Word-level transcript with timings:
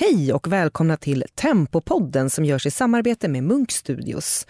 Hej 0.00 0.32
och 0.32 0.52
välkomna 0.52 0.96
till 0.96 1.24
Tempopodden 1.34 2.30
som 2.30 2.44
görs 2.44 2.66
i 2.66 2.70
samarbete 2.70 3.28
med 3.28 3.42
Munk 3.42 3.70
Studios. 3.70 4.46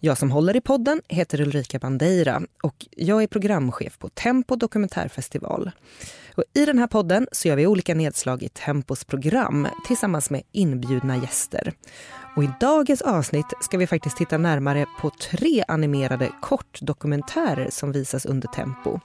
Jag 0.00 0.18
som 0.18 0.30
håller 0.30 0.56
i 0.56 0.60
podden 0.60 1.02
heter 1.08 1.40
Ulrika 1.40 1.78
Bandeira 1.78 2.42
och 2.62 2.86
jag 2.90 3.22
är 3.22 3.26
programchef 3.26 3.98
på 3.98 4.08
Tempo 4.08 4.56
dokumentärfestival. 4.56 5.70
Och 6.36 6.44
I 6.54 6.64
den 6.64 6.78
här 6.78 6.86
podden 6.86 7.26
så 7.32 7.48
gör 7.48 7.56
vi 7.56 7.66
olika 7.66 7.94
nedslag 7.94 8.42
i 8.42 8.48
Tempos 8.48 9.04
program 9.04 9.68
tillsammans 9.86 10.30
med 10.30 10.42
inbjudna 10.52 11.16
gäster. 11.16 11.72
Och 12.36 12.44
I 12.44 12.50
dagens 12.60 13.02
avsnitt 13.02 13.52
ska 13.60 13.78
vi 13.78 13.86
faktiskt 13.86 14.16
titta 14.16 14.38
närmare 14.38 14.86
på 15.00 15.10
tre 15.30 15.64
animerade 15.68 16.30
kortdokumentärer 16.40 17.70
som 17.70 17.92
visas 17.92 18.26
under 18.26 18.48
Tempo. 18.48 19.00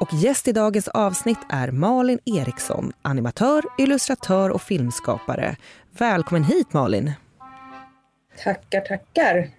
Och 0.00 0.14
gäst 0.14 0.48
i 0.48 0.52
dagens 0.52 0.88
avsnitt 0.88 1.38
är 1.48 1.70
Malin 1.70 2.18
Eriksson, 2.24 2.92
animatör, 3.02 3.62
illustratör 3.78 4.50
och 4.50 4.62
filmskapare. 4.62 5.56
Välkommen 5.90 6.44
hit 6.44 6.72
Malin! 6.72 7.12
Tackar, 8.44 8.80
tackar! 8.80 9.50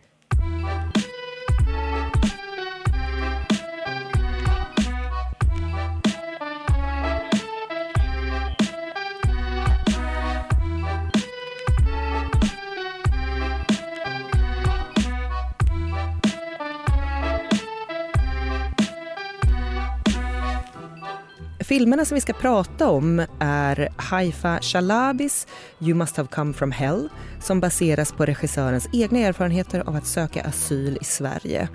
Filmerna 21.70 22.06
som 22.06 22.16
vi 22.16 22.22
ska 22.22 22.34
prata 22.34 22.90
om 22.90 23.26
är 23.40 23.90
Haifa 23.96 24.60
Shalabis 24.62 25.48
You 25.80 25.94
must 25.94 26.18
have 26.18 26.30
come 26.30 26.54
from 26.54 26.72
hell 26.72 27.10
som 27.42 27.60
baseras 27.60 28.12
på 28.12 28.26
regissörens 28.26 28.90
egna 28.94 29.20
erfarenheter 29.20 29.80
av 29.80 29.96
att 29.96 30.08
söka 30.08 30.42
asyl 30.42 30.98
i 31.02 31.04
Sverige. 31.04 31.70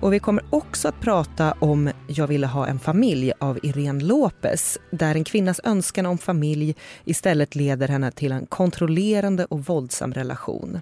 Och 0.00 0.12
vi 0.12 0.18
kommer 0.18 0.44
också 0.50 0.88
att 0.88 1.00
prata 1.00 1.54
om 1.58 1.90
Jag 2.06 2.26
ville 2.26 2.46
ha 2.46 2.66
en 2.66 2.78
familj 2.78 3.32
av 3.38 3.58
Irene 3.62 4.04
Lopez 4.04 4.78
där 4.90 5.14
en 5.14 5.24
kvinnas 5.24 5.60
önskan 5.64 6.06
om 6.06 6.18
familj 6.18 6.76
istället 7.04 7.54
leder 7.54 7.88
henne 7.88 8.10
till 8.10 8.32
en 8.32 8.46
kontrollerande 8.46 9.44
och 9.44 9.64
våldsam 9.64 10.14
relation. 10.14 10.80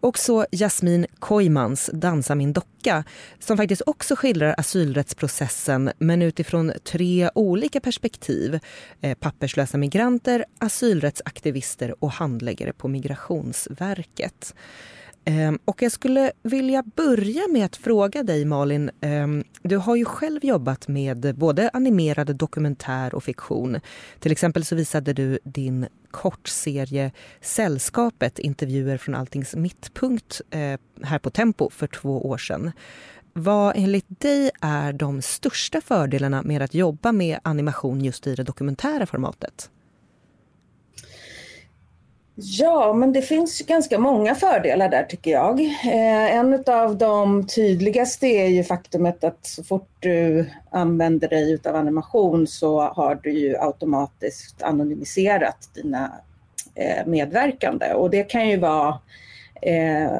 Och 0.00 0.18
så 0.18 0.46
Jasmin 0.52 1.06
Koimans 1.18 1.90
Dansa 1.92 2.34
min 2.34 2.52
docka 2.52 3.04
som 3.38 3.56
faktiskt 3.56 3.82
också 3.86 4.16
skildrar 4.16 4.54
asylrättsprocessen 4.58 5.92
men 5.98 6.22
utifrån 6.22 6.72
tre 6.84 7.30
olika 7.34 7.80
perspektiv. 7.80 8.58
Eh, 9.00 9.14
papperslösa 9.14 9.78
migranter, 9.78 10.44
asylrättsaktivister 10.58 12.04
och 12.04 12.10
handläggare 12.10 12.72
på 12.72 12.88
Migrationsverket. 12.88 14.54
Ehm, 15.24 15.58
och 15.64 15.82
jag 15.82 15.92
skulle 15.92 16.32
vilja 16.42 16.82
börja 16.82 17.42
med 17.48 17.64
att 17.64 17.76
fråga 17.76 18.22
dig 18.22 18.44
Malin. 18.44 18.90
Ehm, 19.00 19.44
du 19.62 19.76
har 19.76 19.96
ju 19.96 20.04
själv 20.04 20.44
jobbat 20.44 20.88
med 20.88 21.34
både 21.36 21.70
animerad 21.72 22.36
dokumentär 22.36 23.14
och 23.14 23.24
fiktion. 23.24 23.80
Till 24.18 24.32
exempel 24.32 24.64
så 24.64 24.76
visade 24.76 25.12
du 25.12 25.38
din 25.44 25.86
kortserie 26.10 27.12
Sällskapet, 27.40 28.38
intervjuer 28.38 28.96
från 28.96 29.14
Alltings 29.14 29.54
mittpunkt 29.54 30.40
eh, 30.50 30.80
här 31.02 31.18
på 31.18 31.30
Tempo 31.30 31.70
för 31.70 31.86
två 31.86 32.28
år 32.28 32.38
sedan. 32.38 32.72
Vad 33.32 33.72
enligt 33.76 34.20
dig 34.20 34.50
är 34.60 34.92
de 34.92 35.22
största 35.22 35.80
fördelarna 35.80 36.42
med 36.42 36.62
att 36.62 36.74
jobba 36.74 37.12
med 37.12 37.38
animation 37.42 38.04
just 38.04 38.26
i 38.26 38.34
det 38.34 38.42
dokumentära 38.42 39.06
formatet? 39.06 39.70
Ja, 42.34 42.92
men 42.92 43.12
det 43.12 43.22
finns 43.22 43.60
ganska 43.60 43.98
många 43.98 44.34
fördelar 44.34 44.88
där 44.88 45.02
tycker 45.02 45.30
jag. 45.30 45.60
Eh, 45.60 46.36
en 46.36 46.64
av 46.66 46.98
de 46.98 47.46
tydligaste 47.46 48.26
är 48.26 48.46
ju 48.46 48.64
faktumet 48.64 49.24
att 49.24 49.46
så 49.46 49.64
fort 49.64 49.88
du 50.00 50.50
använder 50.70 51.28
dig 51.28 51.58
av 51.64 51.76
animation 51.76 52.46
så 52.46 52.80
har 52.80 53.14
du 53.14 53.32
ju 53.32 53.56
automatiskt 53.56 54.62
anonymiserat 54.62 55.70
dina 55.74 56.12
eh, 56.74 57.06
medverkande 57.06 57.92
och 57.94 58.10
det 58.10 58.22
kan 58.22 58.48
ju 58.48 58.56
vara 58.56 58.98
eh, 59.62 60.10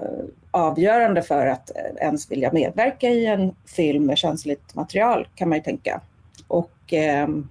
avgörande 0.51 1.23
för 1.23 1.47
att 1.47 1.71
ens 2.01 2.31
vilja 2.31 2.53
medverka 2.53 3.09
i 3.09 3.27
en 3.27 3.55
film 3.67 4.07
med 4.07 4.19
känsligt 4.19 4.75
material 4.75 5.29
kan 5.35 5.49
man 5.49 5.59
ju 5.59 5.65
tänka. 5.65 6.01
Och 6.49 6.93
ehm, 6.93 7.49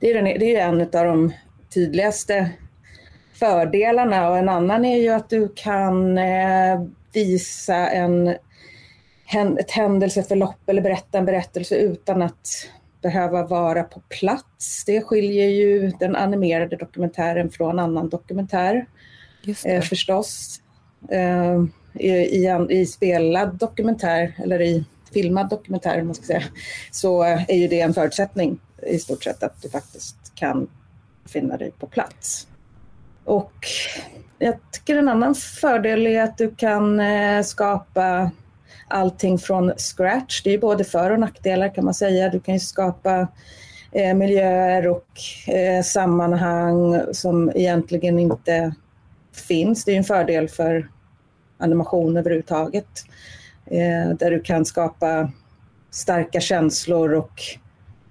det 0.00 0.10
är, 0.10 0.14
den, 0.14 0.24
det 0.24 0.56
är 0.56 0.68
en 0.68 0.80
av 0.80 0.86
de 1.06 1.32
tydligaste 1.74 2.50
fördelarna 3.34 4.30
och 4.30 4.38
en 4.38 4.48
annan 4.48 4.84
är 4.84 4.96
ju 4.96 5.08
att 5.08 5.30
du 5.30 5.48
kan 5.54 6.18
eh, 6.18 6.82
visa 7.12 7.76
en, 7.76 8.28
ett 9.58 9.70
händelseförlopp 9.70 10.68
eller 10.68 10.82
berätta 10.82 11.18
en 11.18 11.24
berättelse 11.24 11.76
utan 11.76 12.22
att 12.22 12.48
behöva 13.02 13.46
vara 13.46 13.82
på 13.82 14.00
plats. 14.00 14.84
Det 14.84 15.00
skiljer 15.00 15.48
ju 15.48 15.90
den 16.00 16.16
animerade 16.16 16.76
dokumentären 16.76 17.50
från 17.50 17.78
annan 17.78 18.08
dokumentär 18.08 18.86
eh, 19.64 19.82
förstås. 19.82 20.60
Eh, 21.10 21.64
i, 21.94 22.08
i, 22.08 22.66
I 22.70 22.86
spelad 22.86 23.58
dokumentär, 23.58 24.34
eller 24.42 24.62
i 24.62 24.84
filmad 25.12 25.48
dokumentär 25.48 26.02
man 26.02 26.14
ska 26.14 26.24
säga, 26.24 26.42
så 26.90 27.22
är 27.22 27.54
ju 27.54 27.68
det 27.68 27.80
en 27.80 27.94
förutsättning 27.94 28.58
i 28.86 28.98
stort 28.98 29.24
sett 29.24 29.42
att 29.42 29.62
du 29.62 29.68
faktiskt 29.70 30.34
kan 30.34 30.68
finna 31.26 31.56
dig 31.56 31.70
på 31.78 31.86
plats. 31.86 32.48
Och 33.24 33.52
jag 34.38 34.54
tycker 34.70 34.96
en 34.96 35.08
annan 35.08 35.34
fördel 35.34 36.06
är 36.06 36.22
att 36.22 36.38
du 36.38 36.54
kan 36.54 37.00
eh, 37.00 37.42
skapa 37.42 38.30
allting 38.88 39.38
från 39.38 39.72
scratch. 39.76 40.42
Det 40.42 40.50
är 40.50 40.58
både 40.58 40.84
för 40.84 41.10
och 41.10 41.20
nackdelar 41.20 41.74
kan 41.74 41.84
man 41.84 41.94
säga. 41.94 42.28
Du 42.28 42.40
kan 42.40 42.54
ju 42.54 42.60
skapa 42.60 43.28
eh, 43.92 44.14
miljöer 44.14 44.88
och 44.88 45.08
eh, 45.54 45.82
sammanhang 45.82 47.00
som 47.12 47.52
egentligen 47.54 48.18
inte 48.18 48.74
finns. 49.48 49.84
Det 49.84 49.92
är 49.92 49.96
en 49.96 50.04
fördel 50.04 50.48
för 50.48 50.88
animation 51.58 52.16
överhuvudtaget. 52.16 53.04
där 54.18 54.30
du 54.30 54.40
kan 54.40 54.64
skapa 54.64 55.32
starka 55.90 56.40
känslor 56.40 57.14
och 57.14 57.42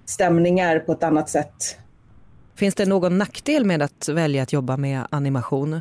stämningar 0.06 0.78
på 0.78 0.92
ett 0.92 1.02
annat 1.02 1.28
sätt 1.28 1.78
Finns 2.56 2.74
det 2.74 2.86
någon 2.86 3.18
nackdel 3.18 3.64
med 3.64 3.82
att 3.82 4.08
välja 4.08 4.42
att 4.42 4.52
jobba 4.52 4.76
med 4.76 5.06
animation? 5.10 5.80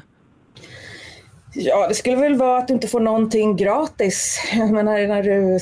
Ja, 1.53 1.87
det 1.87 1.93
skulle 1.93 2.15
väl 2.15 2.35
vara 2.35 2.57
att 2.57 2.67
du 2.67 2.73
inte 2.73 2.87
får 2.87 2.99
någonting 2.99 3.55
gratis. 3.55 4.39
Jag 4.53 4.71
menar, 4.71 5.07
när 5.07 5.23
du 5.23 5.59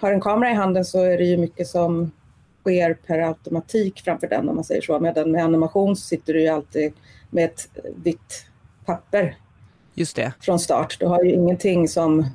har 0.00 0.12
en 0.12 0.20
kamera 0.20 0.50
i 0.50 0.54
handen 0.54 0.84
så 0.84 1.02
är 1.02 1.18
det 1.18 1.24
ju 1.24 1.36
mycket 1.36 1.66
som 1.68 2.10
sker 2.60 2.94
per 2.94 3.18
automatik 3.18 4.00
framför 4.04 4.26
den 4.26 4.48
om 4.48 4.54
man 4.54 4.64
säger 4.64 4.82
så. 4.82 5.00
Medan 5.00 5.30
med 5.30 5.44
animation 5.44 5.96
så 5.96 6.02
sitter 6.02 6.32
du 6.32 6.40
ju 6.42 6.48
alltid 6.48 6.92
med 7.30 7.44
ett 7.44 7.68
vitt 8.04 8.46
papper 8.84 9.36
Just 9.94 10.16
det. 10.16 10.32
från 10.40 10.58
start. 10.58 10.96
Du 11.00 11.06
har 11.06 11.24
ju 11.24 11.32
ingenting 11.32 11.88
som 11.88 12.26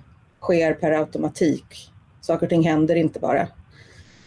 sker 0.41 0.73
per 0.73 0.91
automatik. 0.91 1.91
Saker 2.21 2.45
och 2.45 2.49
ting 2.49 2.63
händer 2.63 2.95
inte 2.95 3.19
bara. 3.19 3.47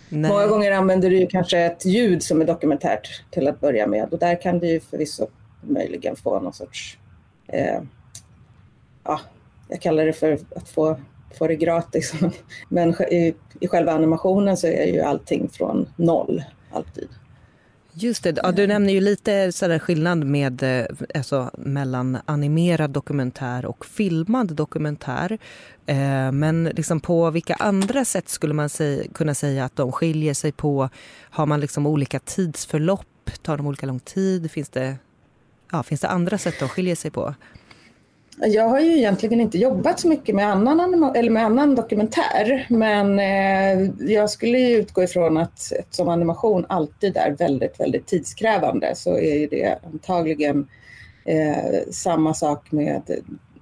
Nej. 0.09 0.31
Många 0.31 0.47
gånger 0.47 0.73
använder 0.73 1.11
du 1.11 1.27
kanske 1.27 1.59
ett 1.59 1.85
ljud 1.85 2.23
som 2.23 2.41
är 2.41 2.45
dokumentärt 2.45 3.23
till 3.31 3.49
att 3.49 3.61
börja 3.61 3.87
med 3.87 4.13
och 4.13 4.19
där 4.19 4.43
kan 4.43 4.59
du 4.59 4.69
ju 4.69 4.81
förvisso 4.81 5.27
möjligen 5.61 6.17
få 6.17 6.41
någon 6.41 6.53
sorts, 6.53 6.99
eh, 7.47 7.81
ja, 9.05 9.21
jag 9.69 9.81
kallar 9.81 10.07
det 10.07 10.13
för 10.13 10.39
att 10.57 10.69
få, 10.69 11.01
få 11.39 11.47
det 11.47 11.57
gratis. 11.57 12.15
Men 12.69 13.03
i, 13.03 13.35
i 13.61 13.69
själva 13.69 13.93
animationen 13.93 14.57
så 14.57 14.67
är 14.67 14.87
ju 14.87 15.01
allting 15.01 15.49
från 15.49 15.89
noll, 15.97 16.45
alltid. 16.73 17.09
Just 18.01 18.23
det, 18.23 18.39
ja, 18.43 18.53
du 18.53 18.67
nämner 18.67 18.93
ju 18.93 19.01
lite 19.01 19.53
sådär 19.53 19.79
skillnad 19.79 20.25
med, 20.25 20.63
eh, 20.63 20.87
alltså, 21.15 21.51
mellan 21.59 22.19
animerad 22.25 22.91
dokumentär 22.91 23.67
och 23.67 23.87
filmad 23.87 24.55
dokumentär. 24.55 25.39
Eh, 25.87 26.33
men 26.33 26.65
liksom 26.65 27.01
på 27.01 27.31
vilka 27.31 27.55
andra 27.55 28.05
sätt 28.05 28.29
skulle 28.29 28.55
man 28.55 28.69
säga, 28.69 29.05
kunna 29.15 29.35
säga 29.35 29.65
att 29.65 29.77
de 29.77 29.93
skiljer 29.93 30.35
sig 30.35 30.53
på? 30.53 30.89
Har 31.21 31.47
man 31.47 31.61
liksom 31.61 31.87
olika 31.87 32.19
tidsförlopp? 32.19 33.31
Tar 33.43 33.57
de 33.57 33.67
olika 33.67 33.87
lång 33.87 34.01
tid? 34.01 34.51
Finns 34.51 34.69
det, 34.69 34.97
ja, 35.73 35.83
finns 35.83 36.01
det 36.01 36.09
andra 36.09 36.39
sätt 36.39 36.55
de 36.61 36.69
skiljer 36.69 36.97
sig 36.97 37.11
på? 37.11 37.35
Jag 38.41 38.69
har 38.69 38.81
ju 38.81 38.97
egentligen 38.99 39.41
inte 39.41 39.59
jobbat 39.59 40.01
så 40.01 40.09
mycket 40.09 40.35
med 40.35 40.49
annan, 40.49 41.05
eller 41.17 41.31
med 41.31 41.45
annan 41.45 41.75
dokumentär 41.75 42.67
men 42.69 43.19
eh, 43.19 43.91
jag 44.13 44.31
skulle 44.31 44.71
utgå 44.71 45.03
ifrån 45.03 45.37
att 45.37 45.73
eftersom 45.73 46.09
animation 46.09 46.67
alltid 46.69 47.17
är 47.17 47.31
väldigt, 47.31 47.81
väldigt 47.81 48.07
tidskrävande 48.07 48.95
så 48.95 49.19
är 49.19 49.49
det 49.49 49.79
antagligen 49.93 50.69
eh, 51.25 51.91
samma 51.91 52.35
sak 52.35 52.73
med, 52.73 53.03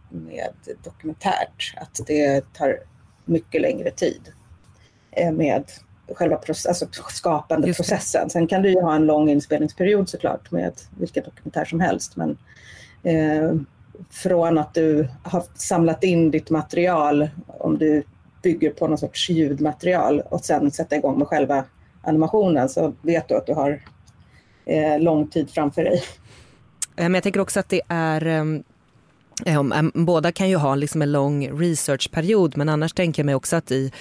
med 0.09 0.53
dokumentärt, 0.85 1.75
att 1.77 2.07
det 2.07 2.53
tar 2.53 2.79
mycket 3.25 3.61
längre 3.61 3.91
tid 3.91 4.33
eh, 5.11 5.33
med 5.33 5.65
själva 6.15 6.37
process, 6.37 6.83
alltså 6.83 7.03
skapande 7.11 7.75
processen. 7.75 8.31
Sen 8.31 8.47
kan 8.47 8.63
du 8.63 8.71
ju 8.71 8.81
ha 8.81 8.95
en 8.95 9.07
lång 9.07 9.29
inspelningsperiod 9.31 10.09
såklart 10.09 10.51
med 10.51 10.73
vilken 10.99 11.25
dokumentär 11.25 11.65
som 11.65 11.81
helst. 11.81 12.17
Men 12.17 12.39
eh, 13.03 13.55
från 14.11 14.59
att 14.59 14.75
du 14.75 15.09
har 15.23 15.43
samlat 15.55 16.05
in 16.05 16.31
ditt 16.31 16.51
material, 16.51 17.29
om 17.47 17.79
du 17.79 18.03
bygger 18.43 18.71
på 18.71 18.89
någon 18.89 18.99
sorts 18.99 19.31
ljudmaterial 19.31 20.21
och 20.21 20.41
sen 20.41 20.71
sätta 20.71 20.97
igång 20.97 21.19
med 21.19 21.29
själva 21.29 21.65
animationen 22.03 22.69
så 22.69 22.93
vet 23.03 23.29
du 23.29 23.37
att 23.37 23.47
du 23.47 23.55
har 23.55 23.83
eh, 24.67 25.01
lång 25.01 25.29
tid 25.29 25.51
framför 25.51 25.85
dig. 25.85 26.03
Eh, 26.97 27.03
men 27.03 27.15
jag 27.15 27.23
tänker 27.23 27.41
också 27.41 27.61
att 27.61 27.69
det 27.69 27.81
är 27.89 28.27
ehm, 28.27 28.63
eh, 29.47 29.57
ehm, 29.57 29.93
båda 29.95 30.33
kan 30.33 30.49
ju 30.49 30.57
ha 30.57 30.75
liksom 30.75 31.03
en 31.03 31.13
lång 31.13 31.61
researchperiod 31.61 32.57
men 32.57 32.69
annars 32.69 32.93
tänker 32.93 33.23
jag 33.23 33.27
mig 33.27 33.35
också 33.35 33.57
att 33.57 33.71
i 33.71 33.93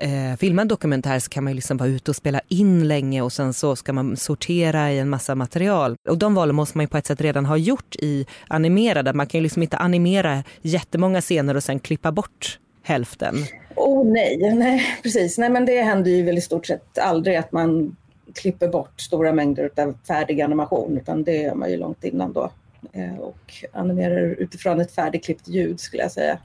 eh, 0.00 0.36
filma 0.38 0.62
en 0.62 0.68
dokumentär 0.68 1.18
så 1.18 1.30
kan 1.30 1.44
man 1.44 1.52
ju 1.52 1.54
liksom 1.54 1.76
vara 1.76 1.88
ute 1.88 2.10
och 2.10 2.16
spela 2.16 2.40
in 2.48 2.88
länge 2.88 3.22
och 3.22 3.32
sen 3.32 3.52
så 3.52 3.76
ska 3.76 3.92
man 3.92 4.16
sortera 4.16 4.92
i 4.92 4.98
en 4.98 5.08
massa 5.08 5.34
material. 5.34 5.96
Och 6.08 6.18
de 6.18 6.34
valen 6.34 6.54
måste 6.54 6.78
man 6.78 6.84
ju 6.84 6.88
på 6.88 6.96
ett 6.96 7.06
sätt 7.06 7.20
redan 7.20 7.46
ha 7.46 7.56
gjort 7.56 7.96
i 7.96 8.26
animerade. 8.48 9.12
Man 9.12 9.26
kan 9.26 9.38
ju 9.38 9.42
liksom 9.42 9.62
inte 9.62 9.76
animera 9.76 10.44
jättemånga 10.62 11.20
scener 11.20 11.54
och 11.54 11.64
sen 11.64 11.80
klippa 11.80 12.12
bort 12.12 12.58
hälften. 12.82 13.34
Oh 13.76 14.06
nej, 14.06 14.54
nej 14.54 14.98
precis. 15.02 15.38
Nej 15.38 15.50
men 15.50 15.66
det 15.66 15.82
händer 15.82 16.10
ju 16.10 16.22
väl 16.22 16.38
i 16.38 16.40
stort 16.40 16.66
sett 16.66 16.98
aldrig 16.98 17.36
att 17.36 17.52
man 17.52 17.96
klipper 18.34 18.68
bort 18.68 19.00
stora 19.00 19.32
mängder 19.32 19.70
av 19.76 19.94
färdig 20.08 20.40
animation 20.40 20.98
utan 20.98 21.24
det 21.24 21.36
gör 21.36 21.54
man 21.54 21.70
ju 21.70 21.76
långt 21.76 22.04
innan 22.04 22.32
då. 22.32 22.50
Eh, 22.92 23.18
och 23.18 23.54
animerar 23.72 24.34
utifrån 24.38 24.80
ett 24.80 24.92
färdigklippt 24.92 25.48
ljud 25.48 25.80
skulle 25.80 26.02
jag 26.02 26.12
säga. 26.12 26.38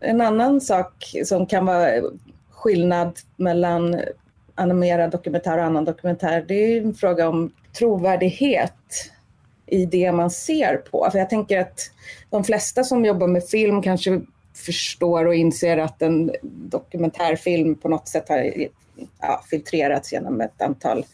En 0.00 0.20
annan 0.20 0.60
sak 0.60 1.14
som 1.24 1.46
kan 1.46 1.66
vara 1.66 2.02
skillnad 2.50 3.18
mellan 3.36 4.00
animerad 4.54 5.10
dokumentär 5.10 5.58
och 5.58 5.64
annan 5.64 5.84
dokumentär, 5.84 6.44
det 6.48 6.54
är 6.54 6.82
en 6.82 6.94
fråga 6.94 7.28
om 7.28 7.52
trovärdighet 7.78 8.72
i 9.66 9.86
det 9.86 10.12
man 10.12 10.30
ser 10.30 10.76
på. 10.76 11.08
För 11.12 11.18
jag 11.18 11.30
tänker 11.30 11.60
att 11.60 11.90
de 12.30 12.44
flesta 12.44 12.84
som 12.84 13.04
jobbar 13.04 13.26
med 13.26 13.44
film 13.44 13.82
kanske 13.82 14.20
förstår 14.54 15.26
och 15.26 15.34
inser 15.34 15.78
att 15.78 16.02
en 16.02 16.32
dokumentärfilm 16.42 17.74
på 17.74 17.88
något 17.88 18.08
sätt 18.08 18.28
har 18.28 18.52
ja, 19.20 19.44
filtrerats 19.50 20.12
genom 20.12 20.40
ett 20.40 20.62
antal 20.62 21.06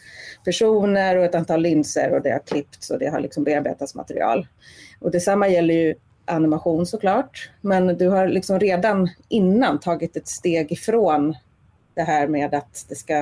personer 0.45 1.17
och 1.17 1.25
ett 1.25 1.35
antal 1.35 1.63
linser 1.63 2.13
och 2.13 2.23
det 2.23 2.31
har 2.31 2.39
klippts 2.39 2.91
och 2.91 2.99
det 2.99 3.07
har 3.07 3.21
liksom 3.21 3.45
bearbetats 3.45 3.95
material. 3.95 4.47
Och 5.01 5.11
detsamma 5.11 5.49
gäller 5.49 5.75
ju 5.75 5.95
animation 6.33 6.87
såklart, 6.87 7.51
men 7.61 7.87
du 7.87 8.09
har 8.09 8.29
liksom 8.29 8.61
redan 8.61 9.11
innan 9.29 9.81
tagit 9.81 10.17
ett 10.17 10.29
steg 10.29 10.73
ifrån 10.73 11.37
det 11.95 12.03
här 12.03 12.29
med 12.29 12.55
att 12.55 12.87
det 12.89 12.95
ska 12.95 13.19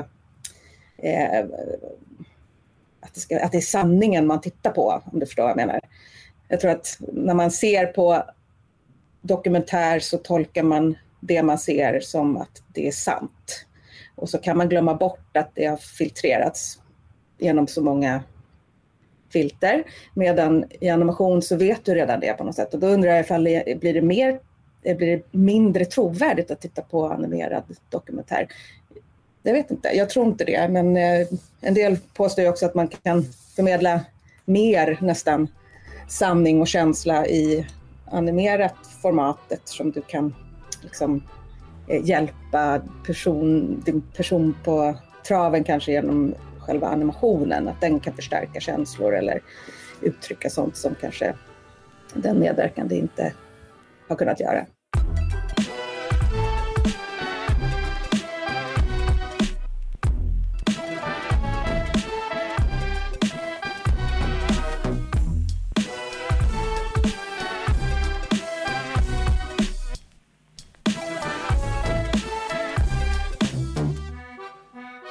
eh, 0.99 1.45
att, 3.01 3.15
det 3.15 3.21
ska, 3.21 3.45
att 3.45 3.53
det 3.53 3.59
är 3.59 3.63
sanningen 3.63 4.27
man 4.27 4.41
tittar 4.41 4.71
på, 4.71 5.03
om 5.13 5.21
du 5.21 5.27
förstår 5.27 5.43
vad 5.43 5.51
jag 5.51 5.57
menar. 5.57 5.81
Jag 6.49 6.61
tror 6.61 6.71
att 6.71 6.99
när 7.13 7.35
man 7.35 7.51
ser 7.51 7.87
på 7.87 8.25
dokumentär 9.23 10.01
så 10.01 10.19
tolkar 10.19 10.63
man 10.63 10.97
det 11.21 11.43
man 11.43 11.59
ser 11.59 12.01
som 12.01 12.37
att 12.37 12.63
det 12.75 12.89
är 12.89 12.93
sant. 12.93 13.67
Och 14.15 14.29
så 14.29 14.39
kan 14.39 14.57
man 14.57 14.69
glömma 14.69 14.95
bort 14.95 15.37
att 15.37 15.51
det 15.55 15.67
har 15.67 15.77
filtrerats 15.77 16.81
genom 17.39 17.67
så 17.67 17.83
många 17.83 18.23
filter. 19.33 19.85
Medan 20.15 20.65
i 20.81 20.89
animation 20.89 21.43
så 21.43 21.57
vet 21.57 21.85
du 21.85 21.95
redan 21.95 22.21
det 22.21 22.33
på 22.33 22.45
något 22.45 22.55
sätt. 22.55 22.75
Och 22.75 22.81
då 22.81 22.87
undrar 22.87 23.11
jag 23.11 23.21
ifall 23.21 23.45
det 23.45 23.81
blir 23.81 23.95
det, 23.95 24.03
mer, 24.03 24.41
eh, 24.83 24.97
blir 24.97 25.17
det 25.17 25.23
mindre 25.31 25.85
trovärdigt 25.85 26.51
att 26.51 26.61
titta 26.61 26.83
på 26.83 27.07
animerad 27.07 27.63
dokumentär? 27.89 28.49
Jag 29.43 29.53
vet 29.53 29.71
inte, 29.71 29.89
jag 29.89 30.11
tror 30.11 30.27
inte 30.27 30.45
det. 30.45 30.69
Men 30.69 30.97
eh, 30.97 31.27
en 31.61 31.75
del 31.75 31.99
påstår 32.15 32.45
ju 32.45 32.51
också 32.51 32.67
att 32.67 32.75
man 32.75 32.89
kan 32.89 33.25
förmedla 33.57 34.01
mer 34.45 34.99
nästan 35.01 35.49
sanning 36.09 36.61
och 36.61 36.69
känsla 36.69 37.27
i 37.27 37.67
animerat 38.05 38.75
format 39.03 39.53
eftersom 39.53 39.91
du 39.91 40.03
kan 40.03 40.35
liksom 40.83 41.23
eh, 41.89 42.05
hjälpa 42.05 42.81
person, 43.07 43.83
din 43.85 44.03
person 44.17 44.55
på 44.65 44.95
traven 45.27 45.65
kanske 45.65 45.93
genom 45.93 46.35
själva 46.71 46.89
animationen, 46.89 47.69
att 47.69 47.81
den 47.81 48.01
kan 48.01 48.13
förstärka 48.13 48.61
känslor 48.61 49.17
eller 49.17 49.43
uttrycka 50.01 50.51
sånt 50.51 50.77
som 50.77 50.95
kanske 51.01 51.35
den 52.15 52.39
medverkande 52.39 52.97
inte 52.97 53.33
har 54.09 54.17
kunnat 54.17 54.41
göra. 54.41 54.67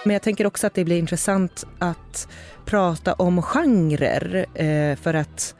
Men 0.09 0.13
jag 0.13 0.21
tänker 0.21 0.47
också 0.47 0.67
att 0.67 0.73
det 0.73 0.85
blir 0.85 0.99
intressant 0.99 1.65
att 1.79 2.27
prata 2.65 3.13
om 3.13 3.41
genrer 3.41 4.45
eh, 4.53 4.95
för 4.95 5.13
att 5.13 5.55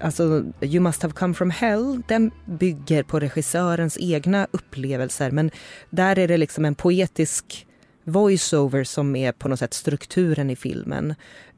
Alltså, 0.00 0.44
You 0.60 0.80
must 0.80 1.02
have 1.02 1.14
come 1.14 1.34
from 1.34 1.50
hell, 1.50 2.02
den 2.08 2.30
bygger 2.44 3.02
på 3.02 3.20
regissörens 3.20 3.98
egna 4.00 4.46
upplevelser 4.50 5.30
men 5.30 5.50
där 5.90 6.18
är 6.18 6.28
det 6.28 6.36
liksom 6.36 6.64
en 6.64 6.74
poetisk 6.74 7.66
voiceover 8.04 8.84
som 8.84 9.16
är 9.16 9.32
på 9.32 9.48
något 9.48 9.58
sätt 9.58 9.74
strukturen 9.74 10.50
i 10.50 10.56
filmen. 10.56 11.14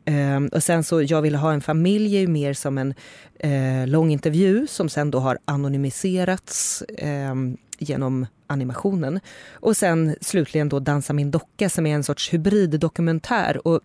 Um, 0.06 0.48
och 0.48 0.62
sen 0.62 0.84
så 0.84 1.02
Jag 1.02 1.22
ville 1.22 1.38
ha 1.38 1.52
en 1.52 1.60
familj 1.60 2.16
är 2.16 2.20
ju 2.20 2.28
mer 2.28 2.54
som 2.54 2.78
en 2.78 2.94
uh, 3.44 3.86
lång 3.86 4.10
intervju 4.10 4.66
som 4.66 4.88
sen 4.88 5.10
då 5.10 5.18
har 5.18 5.38
anonymiserats 5.44 6.82
um, 7.02 7.56
genom 7.80 8.26
animationen. 8.46 9.20
Och 9.52 9.76
sen 9.76 10.16
slutligen 10.20 10.68
då 10.68 10.80
Dansa 10.80 11.12
min 11.12 11.30
docka 11.30 11.70
som 11.70 11.86
är 11.86 11.94
en 11.94 12.04
sorts 12.04 12.32
hybriddokumentär. 12.32 13.66
Och 13.66 13.80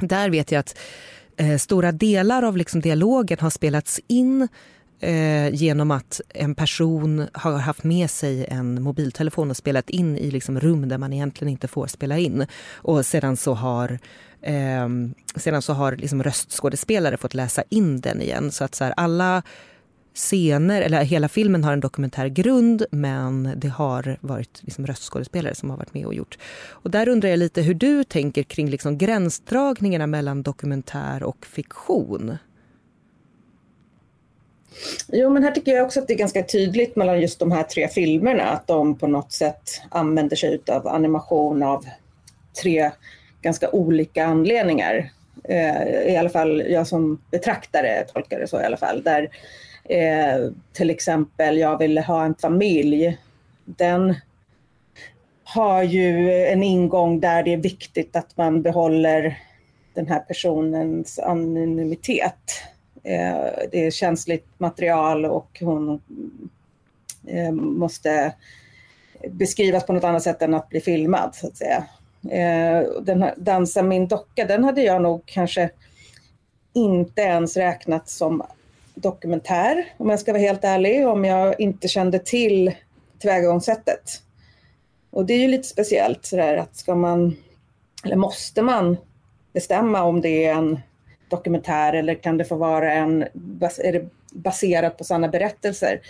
där 0.00 0.30
vet 0.30 0.52
jag 0.52 0.60
att 0.60 0.78
eh, 1.36 1.58
stora 1.58 1.92
delar 1.92 2.42
av 2.42 2.56
liksom 2.56 2.80
dialogen 2.80 3.38
har 3.40 3.50
spelats 3.50 4.00
in 4.06 4.48
eh, 5.00 5.54
genom 5.54 5.90
att 5.90 6.20
en 6.28 6.54
person 6.54 7.26
har 7.32 7.58
haft 7.58 7.84
med 7.84 8.10
sig 8.10 8.46
en 8.48 8.82
mobiltelefon 8.82 9.50
och 9.50 9.56
spelat 9.56 9.90
in 9.90 10.16
i 10.18 10.30
liksom 10.30 10.60
rum 10.60 10.88
där 10.88 10.98
man 10.98 11.12
egentligen 11.12 11.52
inte 11.52 11.68
får 11.68 11.86
spela 11.86 12.18
in. 12.18 12.46
Och 12.74 13.06
sedan 13.06 13.36
så 13.36 13.54
har 13.54 13.98
eh, 14.42 14.88
sedan 15.36 15.62
så 15.62 15.72
har 15.72 15.96
liksom 15.96 16.22
röstskådespelare 16.22 17.16
fått 17.16 17.34
läsa 17.34 17.62
in 17.68 18.00
den 18.00 18.22
igen. 18.22 18.52
Så 18.52 18.64
att 18.64 18.74
så 18.74 18.84
här, 18.84 18.94
alla 18.96 19.42
scener, 20.14 20.82
eller 20.82 21.02
hela 21.02 21.28
filmen 21.28 21.64
har 21.64 21.72
en 21.72 21.80
dokumentär 21.80 22.28
grund 22.28 22.84
men 22.90 23.52
det 23.56 23.68
har 23.68 24.16
varit 24.20 24.60
liksom 24.62 24.86
röstskådespelare 24.86 25.54
som 25.54 25.70
har 25.70 25.76
varit 25.76 25.94
med 25.94 26.06
och 26.06 26.14
gjort. 26.14 26.38
Och 26.68 26.90
där 26.90 27.08
undrar 27.08 27.28
jag 27.28 27.38
lite 27.38 27.62
hur 27.62 27.74
du 27.74 28.04
tänker 28.04 28.42
kring 28.42 28.70
liksom 28.70 28.98
gränsdragningarna 28.98 30.06
mellan 30.06 30.42
dokumentär 30.42 31.22
och 31.22 31.46
fiktion. 31.46 32.36
Jo, 35.08 35.30
men 35.30 35.42
här 35.42 35.50
tycker 35.50 35.72
jag 35.72 35.86
också 35.86 36.00
att 36.00 36.08
det 36.08 36.14
är 36.14 36.18
ganska 36.18 36.42
tydligt 36.42 36.96
mellan 36.96 37.20
just 37.20 37.38
de 37.38 37.52
här 37.52 37.62
tre 37.62 37.88
filmerna 37.88 38.42
att 38.42 38.66
de 38.66 38.98
på 38.98 39.06
något 39.06 39.32
sätt 39.32 39.82
använder 39.88 40.36
sig 40.36 40.60
av 40.68 40.88
animation 40.88 41.62
av 41.62 41.84
tre 42.62 42.90
ganska 43.42 43.70
olika 43.70 44.26
anledningar. 44.26 45.10
Eh, 45.44 46.12
I 46.12 46.16
alla 46.16 46.28
fall 46.28 46.62
jag 46.68 46.86
som 46.86 47.22
betraktare 47.30 48.04
tolkar 48.12 48.40
det 48.40 48.48
så 48.48 48.60
i 48.60 48.64
alla 48.64 48.76
fall. 48.76 49.02
Där 49.02 49.30
Eh, 49.84 50.50
till 50.72 50.90
exempel, 50.90 51.58
jag 51.58 51.78
vill 51.78 51.98
ha 51.98 52.24
en 52.24 52.34
familj. 52.34 53.18
Den 53.64 54.14
har 55.44 55.82
ju 55.82 56.32
en 56.44 56.62
ingång 56.62 57.20
där 57.20 57.42
det 57.42 57.52
är 57.52 57.56
viktigt 57.56 58.16
att 58.16 58.36
man 58.36 58.62
behåller 58.62 59.38
den 59.94 60.06
här 60.06 60.20
personens 60.20 61.18
anonymitet. 61.18 62.62
Eh, 63.02 63.68
det 63.72 63.86
är 63.86 63.90
känsligt 63.90 64.46
material 64.58 65.24
och 65.24 65.58
hon 65.60 66.00
eh, 67.26 67.52
måste 67.52 68.34
beskrivas 69.30 69.86
på 69.86 69.92
något 69.92 70.04
annat 70.04 70.22
sätt 70.22 70.42
än 70.42 70.54
att 70.54 70.68
bli 70.68 70.80
filmad 70.80 71.34
så 71.34 71.46
att 71.46 71.56
säga. 71.56 71.84
Eh, 72.30 72.88
den 73.02 73.22
här 73.22 73.34
Dansa 73.36 73.82
min 73.82 74.08
docka, 74.08 74.44
den 74.46 74.64
hade 74.64 74.82
jag 74.82 75.02
nog 75.02 75.22
kanske 75.26 75.70
inte 76.72 77.22
ens 77.22 77.56
räknat 77.56 78.08
som 78.08 78.42
dokumentär, 78.94 79.84
om 79.96 80.10
jag 80.10 80.20
ska 80.20 80.32
vara 80.32 80.42
helt 80.42 80.64
ärlig, 80.64 81.08
om 81.08 81.24
jag 81.24 81.60
inte 81.60 81.88
kände 81.88 82.18
till 82.18 82.72
tillvägagångssättet. 83.18 84.22
Och 85.10 85.26
det 85.26 85.34
är 85.34 85.38
ju 85.38 85.48
lite 85.48 85.68
speciellt 85.68 86.24
sådär 86.24 86.56
att 86.56 86.76
ska 86.76 86.94
man, 86.94 87.36
eller 88.04 88.16
måste 88.16 88.62
man 88.62 88.96
bestämma 89.52 90.02
om 90.02 90.20
det 90.20 90.44
är 90.44 90.54
en 90.54 90.80
dokumentär 91.28 91.92
eller 91.92 92.14
kan 92.14 92.36
det 92.36 92.44
få 92.44 92.56
vara 92.56 92.92
en, 92.92 93.22
är 93.22 93.92
det 93.92 94.08
baserat 94.32 94.98
på 94.98 95.04
sanna 95.04 95.28
berättelser? 95.28 96.00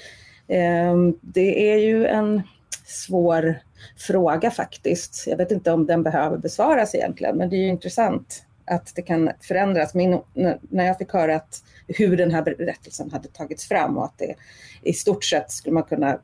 Ehm, 0.49 1.19
det 1.21 1.73
är 1.73 1.77
ju 1.77 2.07
en 2.07 2.43
svår 2.87 3.59
fråga 3.97 4.51
faktiskt. 4.51 5.25
Jag 5.27 5.37
vet 5.37 5.51
inte 5.51 5.73
om 5.73 5.87
den 5.87 6.03
behöver 6.03 6.37
besvaras 6.37 6.95
egentligen, 6.95 7.37
men 7.37 7.51
det 7.51 7.57
är 7.57 7.63
ju 7.63 7.69
intressant 7.69 8.45
att 8.65 8.93
det 8.95 9.03
kan 9.03 9.31
förändras. 9.41 9.95
Min, 9.95 10.21
när 10.61 10.87
jag 10.87 10.99
fick 10.99 11.13
höra 11.13 11.37
att 11.37 11.65
hur 11.89 12.17
den 12.17 12.31
här 12.31 12.43
berättelsen 12.43 13.11
hade 13.11 13.29
tagits 13.29 13.69
fram 13.69 13.99
och 13.99 14.05
att 14.05 14.19
det 14.19 14.35
i 14.83 14.93
stort 14.93 15.25
sett 15.25 15.51
skulle 15.51 15.75
man 15.75 15.83
kunna 15.83 16.19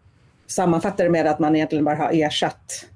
sammanfatta 0.47 1.03
det 1.03 1.11
med 1.11 1.27
att 1.27 1.39
man 1.39 1.57
egentligen 1.57 1.85
bara 1.85 1.97
har 1.97 2.11
ersatt 2.13 2.87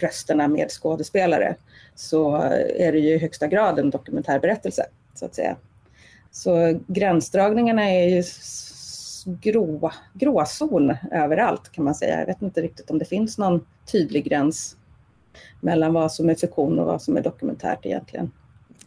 rösterna 0.00 0.48
med 0.48 0.70
skådespelare 0.70 1.54
så 1.94 2.36
är 2.76 2.92
det 2.92 2.98
ju 2.98 3.14
i 3.14 3.18
högsta 3.18 3.46
grad 3.46 3.78
en 3.78 3.90
dokumentärberättelse 3.90 4.86
så 5.14 5.24
att 5.24 5.34
säga. 5.34 5.56
Så 6.30 6.80
gränsdragningarna 6.86 7.90
är 7.90 8.08
ju 8.08 8.22
grå, 9.24 9.92
gråzon 10.14 10.96
överallt 11.12 11.72
kan 11.72 11.84
man 11.84 11.94
säga. 11.94 12.18
Jag 12.18 12.26
vet 12.26 12.42
inte 12.42 12.62
riktigt 12.62 12.90
om 12.90 12.98
det 12.98 13.04
finns 13.04 13.38
någon 13.38 13.66
tydlig 13.92 14.24
gräns 14.24 14.76
mellan 15.60 15.92
vad 15.92 16.12
som 16.12 16.30
är 16.30 16.34
fiktion 16.34 16.78
och 16.78 16.86
vad 16.86 17.02
som 17.02 17.16
är 17.16 17.22
dokumentärt 17.22 17.86
egentligen. 17.86 18.30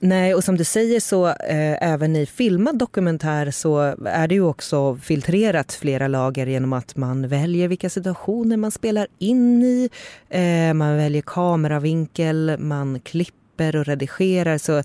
Nej, 0.06 0.36
och 0.36 0.44
som 0.44 0.58
du 0.58 0.64
säger 0.64 1.00
så 1.00 1.28
eh, 1.28 1.84
även 1.84 2.16
i 2.16 2.26
filmad 2.26 2.78
dokumentär 2.78 3.52
så 3.52 3.80
är 4.06 4.28
det 4.28 4.36
ju 4.36 4.44
också 4.44 4.96
filtrerat 4.96 5.74
flera 5.74 6.08
lager 6.08 6.48
genom 6.48 6.74
att 6.74 6.96
man 6.96 7.28
väljer 7.28 7.68
vilka 7.68 7.90
situationer 7.90 8.58
man 8.58 8.72
spelar 8.72 9.08
in 9.20 9.64
i. 9.64 9.90
Eh, 10.30 10.74
man 10.74 10.98
väljer 10.98 11.22
kameravinkel, 11.22 12.56
man 12.60 13.00
klipper 13.00 13.76
och 13.76 13.86
redigerar. 13.86 14.58
Så 14.58 14.84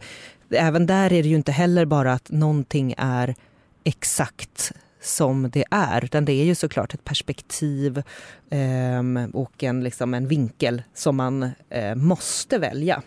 även 0.50 0.86
där 0.86 1.12
är 1.12 1.22
det 1.22 1.28
ju 1.28 1.36
inte 1.36 1.52
heller 1.52 1.84
bara 1.84 2.12
att 2.12 2.30
någonting 2.30 2.94
är 2.98 3.34
exakt 3.84 4.72
som 5.02 5.50
det 5.50 5.64
är. 5.70 6.04
Utan 6.04 6.24
det 6.24 6.32
är 6.32 6.44
ju 6.44 6.54
såklart 6.54 6.94
ett 6.94 7.04
perspektiv 7.04 8.02
eh, 8.50 9.28
och 9.32 9.64
en, 9.64 9.84
liksom 9.84 10.14
en 10.14 10.28
vinkel 10.28 10.82
som 10.94 11.16
man 11.16 11.50
eh, 11.70 11.94
måste 11.94 12.58
välja. 12.58 13.02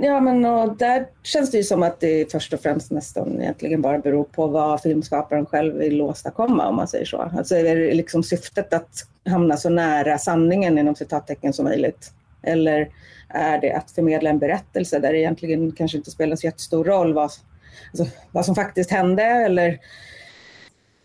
Ja, 0.00 0.20
men 0.20 0.44
och 0.44 0.76
där 0.76 1.06
känns 1.22 1.50
det 1.50 1.56
ju 1.56 1.64
som 1.64 1.82
att 1.82 2.00
det 2.00 2.32
först 2.32 2.52
och 2.52 2.60
främst 2.60 2.90
nästan 2.90 3.40
egentligen 3.42 3.82
bara 3.82 3.98
beror 3.98 4.24
på 4.24 4.46
vad 4.46 4.82
filmskaparen 4.82 5.46
själv 5.46 5.74
vill 5.74 6.00
åstadkomma 6.00 6.68
om 6.68 6.76
man 6.76 6.88
säger 6.88 7.04
så. 7.04 7.30
Alltså 7.36 7.56
är 7.56 7.76
det 7.76 7.94
liksom 7.94 8.22
syftet 8.22 8.72
att 8.72 9.06
hamna 9.28 9.56
så 9.56 9.68
nära 9.68 10.18
sanningen 10.18 10.78
inom 10.78 10.94
citattecken 10.94 11.52
som 11.52 11.64
möjligt? 11.64 12.12
Eller 12.42 12.88
är 13.28 13.60
det 13.60 13.72
att 13.72 13.90
förmedla 13.90 14.30
en 14.30 14.38
berättelse 14.38 14.98
där 14.98 15.12
det 15.12 15.18
egentligen 15.18 15.72
kanske 15.72 15.98
inte 15.98 16.10
spelar 16.10 16.36
så 16.36 16.46
jättestor 16.46 16.84
roll 16.84 17.14
vad, 17.14 17.30
alltså, 17.90 18.16
vad 18.32 18.46
som 18.46 18.54
faktiskt 18.54 18.90
hände 18.90 19.22
eller 19.22 19.78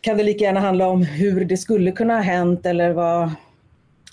kan 0.02 0.18
det 0.18 0.24
lika 0.24 0.44
gärna 0.44 0.60
handla 0.60 0.88
om 0.88 1.04
hur 1.04 1.46
det 1.46 1.58
skulle 1.58 1.92
kunna 1.92 2.14
ha 2.14 2.22
hänt 2.22 2.66
eller 2.66 2.92
vad 2.92 3.32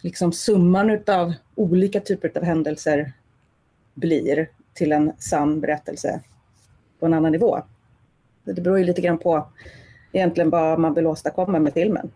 liksom 0.03 0.33
summan 0.33 0.99
av 1.07 1.33
olika 1.55 2.01
typer 2.01 2.33
av 2.37 2.45
händelser 2.45 3.13
blir 3.95 4.49
till 4.75 4.93
en 4.93 5.13
sann 5.19 5.61
berättelse 5.61 6.21
på 7.01 7.07
en 7.07 7.15
annan 7.15 7.33
nivå. 7.33 7.63
Det 8.45 8.61
beror 8.61 8.79
ju 8.79 8.85
lite 8.85 9.01
grann 9.01 9.19
på 9.19 9.49
egentligen 10.13 10.51
vad 10.51 10.79
man 10.79 10.95
vill 10.95 11.07
åstadkomma 11.07 11.59
med 11.59 11.73
filmen. 11.73 12.11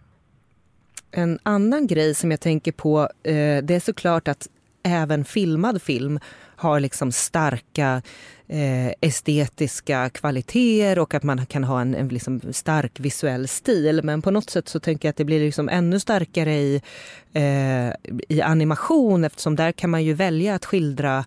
En 1.11 1.39
annan 1.43 1.87
grej 1.87 2.15
som 2.15 2.31
jag 2.31 2.41
tänker 2.41 2.73
på 2.73 3.01
eh, 3.23 3.63
det 3.63 3.75
är 3.75 3.81
såklart 3.81 4.29
att 4.29 4.49
även 4.83 5.25
filmad 5.25 5.83
film 5.83 6.21
har 6.57 6.81
liksom 6.81 7.13
starka 7.13 8.03
eh, 8.49 8.93
estetiska 9.01 10.11
kvaliteter 10.11 10.99
och 10.99 11.15
att 11.15 11.23
man 11.23 11.47
kan 11.47 11.65
ha 11.65 11.81
en, 11.81 11.95
en 11.95 12.09
liksom 12.09 12.41
stark 12.53 13.01
visuell 13.01 13.49
stil. 13.49 14.01
Men 14.05 14.23
på 14.23 14.31
något 14.31 14.51
sätt 14.51 14.69
så 14.69 14.81
tänker 14.81 15.09
jag 15.09 15.11
att 15.11 15.17
det 15.17 15.25
blir 15.25 15.41
liksom 15.41 15.69
ännu 15.69 16.01
starkare 16.01 16.55
i, 16.55 16.83
eh, 17.33 17.89
i 18.29 18.43
animation 18.43 19.25
eftersom 19.25 19.57
där 19.57 19.73
kan 19.73 19.91
man 19.91 20.05
ju 20.05 20.15
välja 20.15 20.55
att 20.55 20.65
skildra 20.65 21.25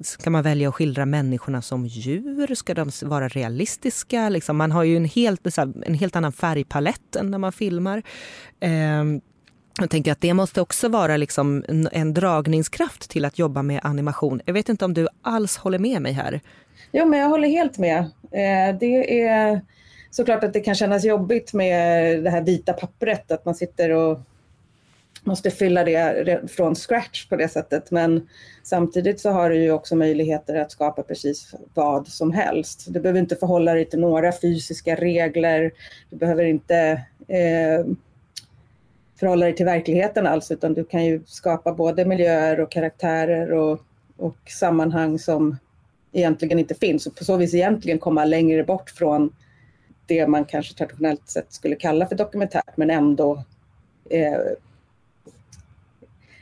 Ska 0.00 0.30
man 0.30 0.42
välja 0.42 0.68
att 0.68 0.74
skildra 0.74 1.06
människorna 1.06 1.62
som 1.62 1.86
djur? 1.86 2.54
Ska 2.54 2.74
de 2.74 2.90
vara 3.02 3.28
realistiska? 3.28 4.28
Liksom, 4.28 4.56
man 4.56 4.72
har 4.72 4.84
ju 4.84 4.96
en 4.96 5.04
helt, 5.04 5.58
en 5.58 5.94
helt 5.94 6.16
annan 6.16 6.32
färgpalett 6.32 7.16
än 7.16 7.30
när 7.30 7.38
man 7.38 7.52
filmar. 7.52 8.02
Eh, 8.60 9.04
jag 9.80 9.90
tänker 9.90 10.12
att 10.12 10.20
det 10.20 10.34
måste 10.34 10.60
också 10.60 10.88
vara 10.88 11.16
liksom 11.16 11.64
en 11.92 12.14
dragningskraft 12.14 13.10
till 13.10 13.24
att 13.24 13.38
jobba 13.38 13.62
med 13.62 13.80
animation. 13.82 14.40
Jag 14.44 14.54
vet 14.54 14.68
inte 14.68 14.84
om 14.84 14.94
du 14.94 15.08
alls 15.22 15.56
håller 15.56 15.78
med 15.78 16.02
mig 16.02 16.12
här? 16.12 16.40
Jo, 16.92 17.06
men 17.06 17.20
jag 17.20 17.28
håller 17.28 17.48
helt 17.48 17.78
med. 17.78 17.98
Eh, 18.22 18.78
det 18.80 19.20
är 19.22 19.60
såklart 20.10 20.44
att 20.44 20.52
det 20.52 20.60
kan 20.60 20.74
kännas 20.74 21.04
jobbigt 21.04 21.52
med 21.52 22.24
det 22.24 22.30
här 22.30 22.42
vita 22.42 22.72
pappret, 22.72 23.30
att 23.30 23.44
man 23.44 23.54
sitter 23.54 23.90
och 23.90 24.20
måste 25.28 25.50
fylla 25.50 25.84
det 25.84 26.50
från 26.50 26.74
scratch 26.74 27.28
på 27.28 27.36
det 27.36 27.48
sättet. 27.48 27.90
Men 27.90 28.28
samtidigt 28.62 29.20
så 29.20 29.30
har 29.30 29.50
du 29.50 29.62
ju 29.62 29.70
också 29.70 29.96
möjligheter 29.96 30.54
att 30.54 30.72
skapa 30.72 31.02
precis 31.02 31.54
vad 31.74 32.08
som 32.08 32.32
helst. 32.32 32.86
Du 32.88 33.00
behöver 33.00 33.20
inte 33.20 33.36
förhålla 33.36 33.74
dig 33.74 33.84
till 33.84 33.98
några 33.98 34.32
fysiska 34.32 34.94
regler. 34.94 35.72
Du 36.10 36.16
behöver 36.16 36.44
inte 36.44 36.76
eh, 37.28 37.86
förhålla 39.20 39.44
dig 39.44 39.54
till 39.54 39.66
verkligheten 39.66 40.26
alls, 40.26 40.50
utan 40.50 40.74
du 40.74 40.84
kan 40.84 41.04
ju 41.04 41.22
skapa 41.26 41.72
både 41.72 42.04
miljöer 42.04 42.60
och 42.60 42.70
karaktärer 42.70 43.52
och, 43.52 43.80
och 44.16 44.36
sammanhang 44.46 45.18
som 45.18 45.56
egentligen 46.12 46.58
inte 46.58 46.74
finns 46.74 47.06
och 47.06 47.16
på 47.16 47.24
så 47.24 47.36
vis 47.36 47.54
egentligen 47.54 47.98
komma 47.98 48.24
längre 48.24 48.64
bort 48.64 48.90
från 48.90 49.32
det 50.06 50.26
man 50.26 50.44
kanske 50.44 50.74
traditionellt 50.74 51.28
sett 51.28 51.52
skulle 51.52 51.76
kalla 51.76 52.06
för 52.06 52.16
dokumentärt, 52.16 52.76
men 52.76 52.90
ändå 52.90 53.44
eh, 54.10 54.40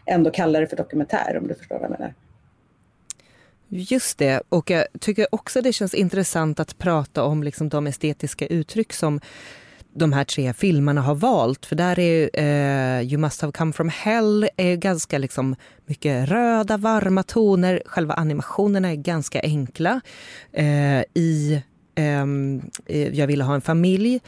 ändå 0.07 0.31
kalla 0.31 0.61
det 0.61 0.67
för 0.67 0.77
dokumentär 0.77 1.39
om 1.41 1.49
du 1.49 1.55
förstår 1.55 1.75
vad 1.75 1.85
jag 1.85 1.91
menar. 1.91 2.15
Just 3.69 4.19
det, 4.19 4.43
och 4.49 4.71
jag 4.71 4.87
tycker 5.01 5.27
också 5.35 5.61
det 5.61 5.73
känns 5.73 5.95
intressant 5.95 6.61
att 6.61 6.79
prata 6.79 7.25
om 7.25 7.43
liksom 7.43 7.69
de 7.69 7.87
estetiska 7.87 8.47
uttryck 8.47 8.93
som 8.93 9.21
de 9.95 10.13
här 10.13 10.25
tre 10.25 10.53
filmerna 10.53 11.01
har 11.01 11.15
valt. 11.15 11.67
För 11.67 11.77
där 11.77 11.99
är 11.99 12.31
eh, 12.33 13.13
You 13.13 13.19
must 13.19 13.41
have 13.41 13.53
come 13.53 13.73
from 13.73 13.89
hell 13.89 14.49
är 14.57 14.77
ganska 14.77 15.19
liksom 15.19 15.57
mycket 15.87 16.29
röda, 16.29 16.77
varma 16.77 17.23
toner. 17.23 17.83
Själva 17.87 18.15
animationerna 18.15 18.91
är 18.91 18.97
ganska 18.97 19.41
enkla. 19.41 20.01
Eh, 20.53 21.01
I 21.15 21.63
ehm, 21.95 22.63
eh, 22.87 23.15
Jag 23.19 23.27
ville 23.27 23.45
ha 23.45 23.55
en 23.55 23.61
familj 23.61 24.21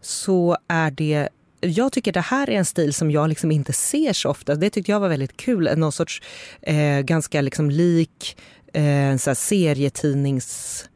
så 0.00 0.56
är 0.68 0.90
det 0.90 1.28
jag 1.66 1.92
tycker 1.92 2.12
det 2.12 2.20
här 2.20 2.50
är 2.50 2.54
en 2.54 2.64
stil 2.64 2.94
som 2.94 3.10
jag 3.10 3.28
liksom 3.28 3.50
inte 3.50 3.72
ser 3.72 4.12
så 4.12 4.30
ofta. 4.30 4.54
Det 4.54 4.70
tyckte 4.70 4.92
jag 4.92 5.00
var 5.00 5.08
väldigt 5.08 5.36
kul. 5.36 5.70
Någon 5.76 5.92
sorts 5.92 6.22
eh, 6.62 7.00
ganska 7.00 7.40
liksom 7.40 7.70
lik 7.70 8.36
eh, 8.72 9.16
så 9.16 9.34
serietidnings 9.34 10.88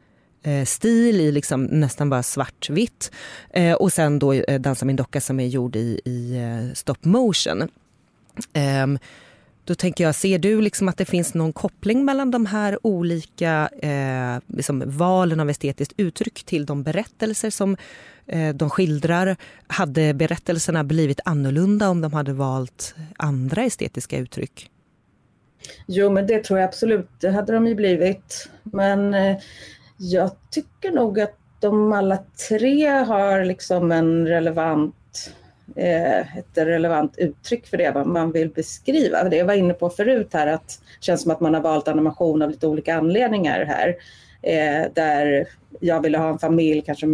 stil 0.65 1.21
i 1.21 1.31
liksom 1.31 1.63
nästan 1.63 2.09
bara 2.09 2.23
svartvitt. 2.23 3.11
Eh, 3.49 3.73
och 3.73 3.93
sen 3.93 4.19
då 4.19 4.33
eh, 4.33 4.59
Dansa 4.59 4.85
min 4.85 4.95
docka 4.95 5.21
som 5.21 5.39
är 5.39 5.47
gjord 5.47 5.75
i, 5.75 6.01
i 6.05 6.37
eh, 6.37 6.73
stop 6.73 6.95
motion. 7.01 7.69
Ehm, 8.53 8.99
då 9.65 9.75
tänker 9.75 10.03
jag, 10.03 10.15
ser 10.15 10.39
du 10.39 10.61
liksom 10.61 10.89
att 10.89 10.97
det 10.97 11.05
finns 11.05 11.33
någon 11.33 11.53
koppling 11.53 12.05
mellan 12.05 12.31
de 12.31 12.45
här 12.45 12.87
olika 12.87 13.69
eh, 13.81 14.55
liksom 14.57 14.83
valen 14.85 15.39
av 15.39 15.49
estetiskt 15.49 15.93
uttryck 15.97 16.43
till 16.43 16.65
de 16.65 16.83
berättelser 16.83 17.49
som 17.49 17.77
eh, 18.27 18.55
de 18.55 18.69
skildrar? 18.69 19.35
Hade 19.67 20.13
berättelserna 20.13 20.83
blivit 20.83 21.19
annorlunda 21.25 21.89
om 21.89 22.01
de 22.01 22.13
hade 22.13 22.33
valt 22.33 22.95
andra 23.17 23.63
estetiska 23.63 24.17
uttryck? 24.17 24.69
Jo, 25.85 26.09
men 26.09 26.27
det 26.27 26.43
tror 26.43 26.59
jag 26.59 26.67
absolut. 26.67 27.09
Det 27.19 27.31
hade 27.31 27.53
de 27.53 27.67
ju 27.67 27.75
blivit. 27.75 28.49
Men 28.63 29.13
eh, 29.13 29.37
jag 29.97 30.31
tycker 30.49 30.91
nog 30.91 31.19
att 31.19 31.37
de 31.59 31.93
alla 31.93 32.17
tre 32.49 32.87
har 32.87 33.45
liksom 33.45 33.91
en 33.91 34.27
relevant 34.27 34.95
Eh, 35.75 36.37
ett 36.37 36.57
relevant 36.57 37.17
uttryck 37.17 37.67
för 37.67 37.77
det 37.77 38.05
man 38.05 38.31
vill 38.31 38.49
beskriva. 38.49 39.23
Det 39.23 39.35
jag 39.35 39.45
var 39.45 39.53
inne 39.53 39.73
på 39.73 39.89
förut 39.89 40.29
här 40.33 40.47
att 40.47 40.67
det 40.99 41.05
känns 41.05 41.21
som 41.21 41.31
att 41.31 41.39
man 41.39 41.53
har 41.53 41.61
valt 41.61 41.87
animation 41.87 42.41
av 42.41 42.49
lite 42.49 42.67
olika 42.67 42.95
anledningar 42.95 43.65
här. 43.65 43.95
Eh, 44.41 44.91
där 44.93 45.47
jag 45.79 46.01
ville 46.01 46.17
ha 46.17 46.29
en 46.29 46.39
familj, 46.39 46.81
kanske 46.81 47.07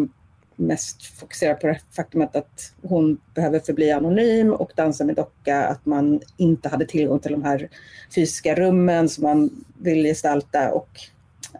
mest 0.55 1.05
fokusera 1.05 1.53
på 1.53 1.67
det 1.67 1.79
faktumet 1.95 2.35
att 2.35 2.73
hon 2.81 3.17
behöver 3.35 3.59
förbli 3.59 3.91
anonym 3.91 4.53
och 4.53 4.71
dansa 4.75 5.03
med 5.03 5.15
docka, 5.15 5.63
att 5.63 5.85
man 5.85 6.21
inte 6.37 6.69
hade 6.69 6.85
tillgång 6.85 7.19
till 7.19 7.31
de 7.31 7.43
här 7.43 7.69
fysiska 8.15 8.55
rummen 8.55 9.09
som 9.09 9.23
man 9.23 9.65
vill 9.79 10.03
gestalta 10.03 10.71
och 10.71 10.89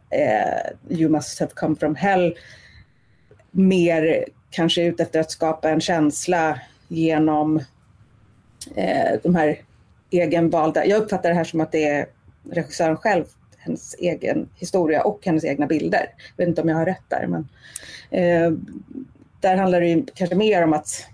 eh, 0.09 0.97
You 0.97 1.09
must 1.09 1.39
have 1.39 1.51
come 1.55 1.75
from 1.75 1.95
hell 1.95 2.37
mer 3.51 4.25
kanske 4.49 4.83
ute 4.83 5.03
efter 5.03 5.19
att 5.19 5.31
skapa 5.31 5.69
en 5.69 5.81
känsla 5.81 6.59
genom 6.87 7.57
eh, 8.75 9.19
de 9.23 9.35
här 9.35 9.61
egenvalda... 10.09 10.85
Jag 10.85 11.01
uppfattar 11.01 11.29
det 11.29 11.35
här 11.35 11.43
som 11.43 11.61
att 11.61 11.71
det 11.71 11.87
är 11.87 12.05
regissören 12.51 12.97
själv, 12.97 13.25
hennes 13.57 13.95
egen 13.99 14.49
historia 14.55 15.03
och 15.03 15.25
hennes 15.25 15.45
egna 15.45 15.67
bilder. 15.67 16.09
Jag 16.35 16.45
vet 16.45 16.49
inte 16.49 16.61
om 16.61 16.69
jag 16.69 16.77
har 16.77 16.85
rätt 16.85 17.03
där, 17.07 17.27
men 17.27 17.47
eh, 18.11 18.51
där 19.39 19.55
handlar 19.55 19.81
det 19.81 19.87
ju 19.87 20.05
kanske 20.13 20.35
mer 20.35 20.63
om 20.63 20.73
att 20.73 21.07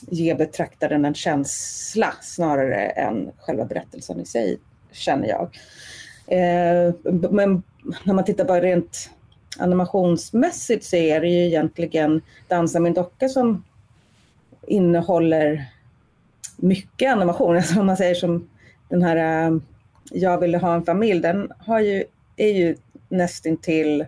ge 0.00 0.34
betraktaren 0.34 1.04
en 1.04 1.14
känsla 1.14 2.12
snarare 2.22 2.86
än 2.86 3.30
själva 3.38 3.64
berättelsen 3.64 4.20
i 4.20 4.26
sig, 4.26 4.58
känner 4.92 5.28
jag. 5.28 5.42
Eh, 6.26 6.94
men 7.30 7.62
när 8.04 8.14
man 8.14 8.24
tittar 8.24 8.44
bara 8.44 8.60
rent 8.60 9.10
animationsmässigt 9.58 10.84
så 10.84 10.96
är 10.96 11.20
det 11.20 11.28
ju 11.28 11.46
egentligen 11.46 12.22
Dansa 12.48 12.80
min 12.80 12.94
docka 12.94 13.28
som 13.28 13.64
innehåller 14.66 15.64
mycket 16.56 17.12
animation. 17.12 17.56
Alltså 17.56 17.80
om 17.80 17.86
man 17.86 17.96
säger 17.96 18.14
som 18.14 18.48
den 18.88 19.02
här 19.02 19.46
äh, 19.46 19.56
Jag 20.10 20.40
ville 20.40 20.58
ha 20.58 20.74
en 20.74 20.84
familj, 20.84 21.20
den 21.20 21.52
har 21.58 21.80
ju, 21.80 22.04
är 22.36 22.52
ju 22.52 22.76
nästintill 23.08 24.06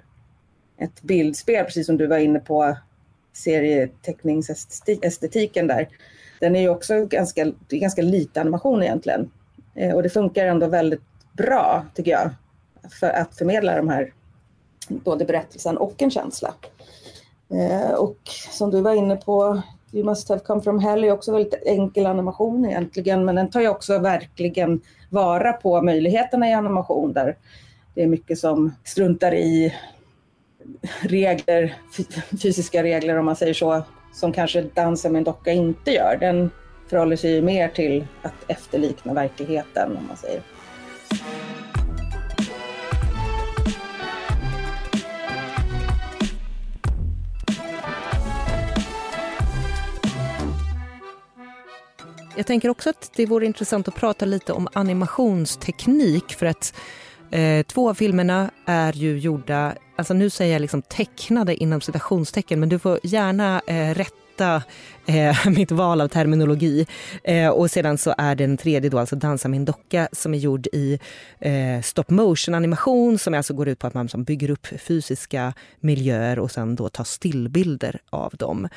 ett 0.79 1.03
bildspel, 1.03 1.65
precis 1.65 1.87
som 1.87 1.97
du 1.97 2.07
var 2.07 2.19
inne 2.19 2.41
på 2.41 2.77
serieteckningsestetiken 3.33 5.67
där. 5.67 5.89
Den 6.41 6.57
är 6.57 6.61
ju 6.61 6.69
också 6.69 7.07
ganska, 7.07 7.53
ganska 7.69 8.03
lite 8.03 8.41
animation 8.41 8.83
egentligen. 8.83 9.31
Eh, 9.75 9.95
och 9.95 10.03
det 10.03 10.11
funkar 10.11 10.47
ändå 10.47 10.67
väldigt 10.67 11.03
bra, 11.33 11.87
tycker 11.95 12.11
jag, 12.11 12.31
för 13.01 13.11
att 13.11 13.35
förmedla 13.35 13.77
de 13.77 13.89
här, 13.89 14.13
både 14.89 15.25
berättelsen 15.25 15.77
och 15.77 16.03
en 16.03 16.11
känsla. 16.11 16.55
Eh, 17.51 17.91
och 17.91 18.19
som 18.51 18.71
du 18.71 18.81
var 18.81 18.95
inne 18.95 19.17
på, 19.17 19.63
You 19.93 20.05
must 20.05 20.29
have 20.29 20.41
come 20.41 20.63
from 20.63 20.79
hell 20.79 21.05
är 21.05 21.13
också 21.13 21.33
väldigt 21.33 21.63
enkel 21.67 22.07
animation 22.07 22.65
egentligen, 22.65 23.25
men 23.25 23.35
den 23.35 23.51
tar 23.51 23.61
ju 23.61 23.69
också 23.69 23.99
verkligen 23.99 24.81
vara 25.11 25.53
på 25.53 25.83
möjligheterna 25.83 26.49
i 26.49 26.53
animation 26.53 27.13
där 27.13 27.37
det 27.95 28.03
är 28.03 28.07
mycket 28.07 28.39
som 28.39 28.75
struntar 28.85 29.35
i 29.35 29.75
regler, 31.01 31.75
fysiska 32.43 32.83
regler 32.83 33.19
om 33.19 33.25
man 33.25 33.37
säger 33.37 33.55
så, 33.55 33.83
som 34.15 34.33
kanske 34.33 34.63
dansen 34.63 35.13
med 35.13 35.19
en 35.21 35.25
docka 35.25 35.53
inte 35.53 35.91
gör. 35.91 36.17
Den 36.21 36.51
förhåller 36.89 37.17
sig 37.17 37.31
ju 37.31 37.43
mer 37.43 37.69
till 37.69 38.07
att 38.23 38.35
efterlikna 38.49 39.15
verkligheten 39.15 39.97
om 39.97 40.07
man 40.07 40.17
säger. 40.17 40.43
Jag 52.39 52.47
tänker 52.47 52.69
också 52.69 52.91
att 52.91 53.11
det 53.17 53.27
vore 53.27 53.47
intressant 53.47 53.89
att 53.89 53.95
prata 53.95 54.25
lite 54.25 54.53
om 54.53 54.69
animationsteknik 54.73 56.35
för 56.35 56.47
att 56.47 56.75
eh, 57.31 57.63
två 57.67 57.91
av 57.91 57.95
filmerna 57.95 58.51
är 58.67 58.93
ju 58.93 59.19
gjorda, 59.19 59.75
alltså 59.97 60.15
nu 60.15 60.31
säger 60.31 60.53
jag 60.53 60.61
liksom 60.61 60.83
tecknade 60.83 61.55
inom 61.55 61.81
citationstecken 61.81 62.61
men 62.61 62.69
du 62.69 62.79
får 62.79 63.01
gärna 63.03 63.63
eh, 63.67 63.95
rätta 63.95 64.63
eh, 65.07 65.37
mitt 65.57 65.71
val 65.71 66.01
av 66.01 66.09
terminologi. 66.09 66.87
Eh, 67.25 67.49
och 67.49 67.71
sedan 67.71 67.99
så 67.99 68.15
är 68.19 68.35
den 68.35 68.57
tredje 68.57 68.91
då 68.91 68.99
alltså 68.99 69.17
Dansa 69.17 69.49
min 69.49 69.65
docka 69.65 70.09
som 70.13 70.35
är 70.35 70.39
gjord 70.39 70.67
i 70.67 70.99
eh, 71.39 71.83
stop 71.83 72.05
motion 72.09 72.55
animation 72.55 73.19
som 73.19 73.35
alltså 73.35 73.55
går 73.55 73.69
ut 73.69 73.79
på 73.79 73.87
att 73.87 73.95
man 73.95 74.09
som 74.09 74.25
bygger 74.25 74.51
upp 74.51 74.67
fysiska 74.67 75.55
miljöer 75.81 76.39
och 76.39 76.51
sen 76.51 76.77
då 76.77 76.89
tar 76.89 77.05
stillbilder 77.05 78.01
av 78.11 78.35
dem. 78.37 78.69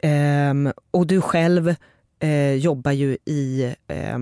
Ehm, 0.00 0.72
och 0.90 1.06
du 1.06 1.20
själv 1.20 1.74
eh, 2.20 2.54
jobbar 2.54 2.92
ju 2.92 3.16
i 3.24 3.74
eh, 3.88 4.18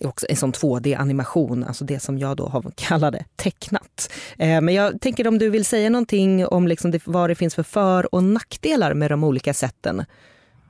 också 0.00 0.26
en 0.28 0.36
sån 0.36 0.52
2D-animation, 0.52 1.66
alltså 1.66 1.84
det 1.84 2.00
som 2.00 2.18
jag 2.18 2.36
då 2.36 2.46
har 2.46 2.64
kallade 2.74 3.24
tecknat. 3.36 4.12
Eh, 4.38 4.60
men 4.60 4.74
jag 4.74 5.00
tänker 5.00 5.28
om 5.28 5.38
du 5.38 5.50
vill 5.50 5.64
säga 5.64 5.90
någonting 5.90 6.46
om 6.46 6.68
liksom 6.68 6.90
det, 6.90 7.02
vad 7.04 7.30
det 7.30 7.34
finns 7.34 7.54
för 7.54 7.62
för 7.62 8.14
och 8.14 8.24
nackdelar 8.24 8.94
med 8.94 9.10
de 9.10 9.24
olika 9.24 9.54
sätten? 9.54 10.04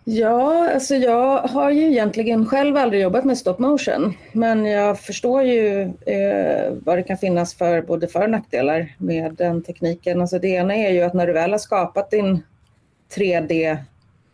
Ja, 0.06 0.70
alltså 0.74 0.94
jag 0.94 1.38
har 1.38 1.70
ju 1.70 1.82
egentligen 1.82 2.46
själv 2.46 2.76
aldrig 2.76 3.02
jobbat 3.02 3.24
med 3.24 3.38
stop 3.38 3.56
motion, 3.58 4.14
men 4.32 4.64
jag 4.64 5.00
förstår 5.00 5.42
ju 5.42 5.82
eh, 5.82 6.72
vad 6.84 6.98
det 6.98 7.02
kan 7.02 7.18
finnas 7.18 7.54
för 7.54 7.82
både 7.82 8.08
för 8.08 8.22
och 8.22 8.30
nackdelar 8.30 8.94
med 8.98 9.34
den 9.34 9.62
tekniken. 9.62 10.20
Alltså 10.20 10.38
det 10.38 10.48
ena 10.48 10.74
är 10.74 10.90
ju 10.90 11.02
att 11.02 11.14
när 11.14 11.26
du 11.26 11.32
väl 11.32 11.50
har 11.50 11.58
skapat 11.58 12.10
din 12.10 12.42
3D 13.16 13.78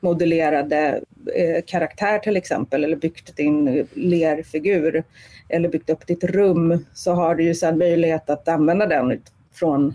modellerade 0.00 1.00
eh, 1.35 1.62
karaktär 1.66 2.19
till 2.19 2.37
exempel 2.37 2.85
eller 2.85 2.96
byggt 2.96 3.37
din 3.37 3.87
lerfigur 3.94 5.05
eller 5.48 5.68
byggt 5.68 5.90
upp 5.90 6.07
ditt 6.07 6.24
rum 6.24 6.85
så 6.94 7.12
har 7.12 7.35
du 7.35 7.44
ju 7.44 7.55
sedan 7.55 7.79
möjlighet 7.79 8.31
att 8.31 8.48
använda 8.48 8.87
den 8.87 9.22
från, 9.53 9.94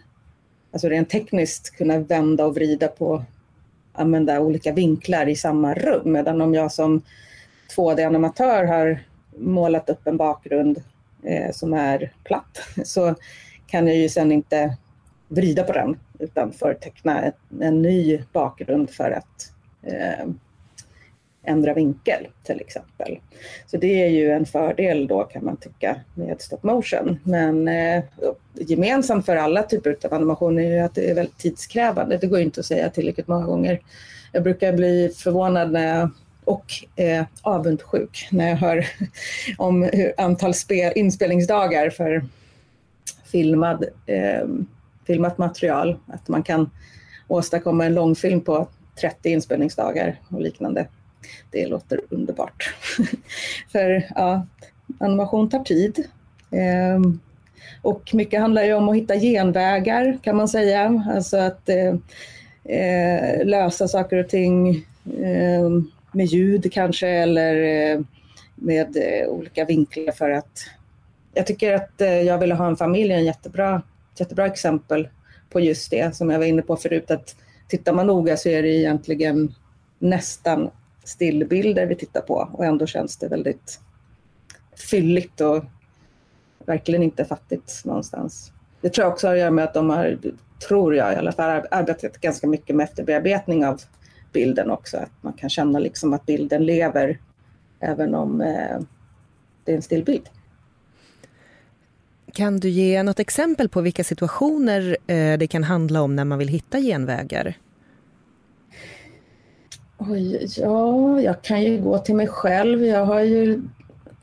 alltså 0.74 0.90
rent 0.90 1.10
tekniskt 1.10 1.78
kunna 1.78 1.98
vända 1.98 2.46
och 2.46 2.56
vrida 2.56 2.88
på, 2.88 3.24
använda 3.94 4.40
olika 4.40 4.74
vinklar 4.74 5.30
i 5.30 5.36
samma 5.36 5.74
rum. 5.74 6.12
Medan 6.12 6.42
om 6.42 6.54
jag 6.54 6.72
som 6.72 7.02
2D-animatör 7.78 8.64
har 8.66 9.00
målat 9.38 9.90
upp 9.90 10.08
en 10.08 10.18
bakgrund 10.18 10.84
eh, 11.24 11.52
som 11.52 11.74
är 11.74 12.14
platt 12.24 12.60
så 12.84 13.16
kan 13.68 13.88
jag 13.88 13.98
ju 13.98 14.10
sedan 14.10 14.32
inte 14.32 14.78
vrida 15.28 15.64
på 15.64 15.74
den 15.74 16.00
utan 16.20 16.52
förteckna 16.52 17.32
en 17.62 17.82
ny 17.82 18.22
bakgrund 18.34 18.90
för 18.90 19.12
att 19.12 19.55
eh, 19.86 20.28
ändra 21.44 21.74
vinkel 21.74 22.28
till 22.44 22.62
exempel. 22.62 23.20
Så 23.66 23.78
det 23.78 24.04
är 24.04 24.08
ju 24.08 24.32
en 24.32 24.46
fördel 24.46 25.08
då 25.08 25.24
kan 25.24 25.46
man 25.46 25.58
tycka 25.58 25.96
med 26.14 26.42
stop 26.42 26.60
motion. 26.62 27.20
Men 27.24 27.68
eh, 27.68 28.04
gemensamt 28.54 29.26
för 29.26 29.36
alla 29.36 29.64
typer 29.64 29.98
av 30.04 30.14
animation 30.14 30.60
är 30.60 30.72
ju 30.72 30.80
att 30.80 30.96
det 30.96 31.10
är 31.10 31.16
väldigt 31.16 31.38
tidskrävande. 31.38 32.18
Det 32.18 32.28
går 32.28 32.40
inte 32.40 32.60
att 32.60 32.66
säga 32.66 32.90
tillräckligt 32.90 33.28
många 33.28 33.46
gånger. 33.46 33.80
Jag 34.32 34.44
brukar 34.44 34.74
bli 34.74 35.12
förvånad 35.16 35.72
när 35.72 35.98
jag 35.98 36.10
och 36.46 36.66
eh, 36.96 37.26
avundsjuk 37.42 38.28
när 38.32 38.50
jag 38.50 38.56
hör 38.56 38.86
om 39.58 39.84
hur 39.94 40.14
antal 40.18 40.54
spel, 40.54 40.94
inspelningsdagar 40.96 41.90
för 41.90 42.26
filmad, 43.26 43.86
eh, 44.06 44.48
filmat 45.08 45.38
material. 45.38 46.00
Att 46.08 46.28
man 46.28 46.44
kan 46.44 46.70
åstadkomma 47.28 47.86
en 47.86 47.94
långfilm 47.94 48.42
på 48.42 48.68
30 49.02 49.30
inspelningsdagar 49.30 50.20
och 50.30 50.42
liknande. 50.42 50.88
Det 51.52 51.68
låter 51.68 52.02
underbart. 52.10 52.76
För 53.72 54.08
ja, 54.16 54.46
animation 55.00 55.50
tar 55.50 55.64
tid. 55.64 56.08
Ehm, 56.52 57.20
och 57.82 58.14
mycket 58.14 58.42
handlar 58.42 58.64
ju 58.64 58.74
om 58.74 58.90
att 58.90 58.96
hitta 58.96 59.16
genvägar 59.16 60.18
kan 60.24 60.36
man 60.36 60.48
säga. 60.48 61.04
Alltså 61.16 61.38
att 61.38 61.70
eh, 61.70 61.96
eh 62.76 63.46
lösa 63.46 63.88
saker 63.88 64.18
och 64.18 64.30
ting 64.30 64.86
eh, 65.06 65.70
med 66.12 66.26
ljud 66.26 66.74
kanske 66.74 67.08
eller 67.08 67.56
eh, 67.56 68.00
med 68.56 68.98
eh, 68.98 69.28
olika 69.28 69.66
vinklar 69.66 70.12
för 70.12 70.30
att 70.30 70.68
jag 71.34 71.48
tycker 71.48 71.74
att 71.74 72.02
eh, 72.02 72.22
Jag 72.22 72.38
ville 72.38 72.56
ha 72.56 72.68
en 72.68 72.78
familj 72.78 73.14
är 73.14 73.18
en 73.18 73.26
jättebra, 73.26 73.82
jättebra 74.18 74.46
exempel 74.46 75.08
på 75.50 75.60
just 75.60 75.92
det 75.92 76.16
som 76.16 76.30
jag 76.30 76.40
var 76.40 76.46
inne 76.46 76.62
på 76.62 76.76
förut 76.76 77.12
att 77.12 77.36
tittar 77.68 77.94
man 77.94 78.08
noga 78.08 78.38
så 78.38 78.50
är 78.50 78.62
det 78.62 78.70
egentligen 78.70 79.56
nästan 80.00 80.70
stillbilder 81.04 81.86
vi 81.86 81.96
tittar 81.96 82.22
på 82.22 82.50
och 82.54 82.66
ändå 82.66 82.86
känns 82.86 83.18
det 83.18 83.28
väldigt 83.28 83.80
fylligt 84.90 85.42
och 85.42 85.64
verkligen 86.66 87.04
inte 87.04 87.26
fattigt 87.26 87.82
någonstans. 87.86 88.52
Det 88.82 88.90
tror 88.90 89.06
jag 89.06 89.14
också 89.14 89.28
har 89.28 89.34
att 89.34 89.40
göra 89.40 89.52
med 89.52 89.64
att 89.64 89.74
de 89.74 89.90
har, 89.90 90.18
tror 90.68 90.96
jag 90.96 91.14
i 91.14 91.16
alla 91.16 91.32
fall, 91.32 91.68
arbetat 91.72 92.18
ganska 92.18 92.48
mycket 92.48 92.76
med 92.76 92.84
efterbearbetning 92.84 93.66
av 93.66 93.82
bilden 94.34 94.72
också. 94.72 94.98
Att 94.98 95.24
man 95.24 95.34
kan 95.34 95.50
känna 95.50 95.80
liksom 95.80 96.14
att 96.14 96.26
bilden 96.26 96.66
lever 96.66 97.20
även 97.80 98.16
om 98.16 98.42
eh, 98.42 98.80
det 99.64 99.72
är 99.72 99.76
en 99.76 99.82
stillbild. 99.82 100.30
Kan 102.36 102.60
du 102.60 102.70
ge 102.70 103.04
något 103.04 103.20
exempel 103.20 103.70
på 103.70 103.82
vilka 103.82 104.04
situationer 104.04 104.98
eh, 105.08 105.38
det 105.38 105.48
kan 105.48 105.64
handla 105.64 106.02
om 106.02 106.16
när 106.16 106.26
man 106.26 106.40
vill 106.40 106.48
hitta 106.48 106.80
genvägar? 106.80 107.58
Oj, 109.98 110.48
ja, 110.58 111.22
jag 111.22 111.42
kan 111.42 111.64
ju 111.64 111.82
gå 111.82 111.98
till 111.98 112.16
mig 112.16 112.28
själv. 112.28 112.86
Jag 112.86 113.06
har 113.06 113.20
ju, 113.20 113.62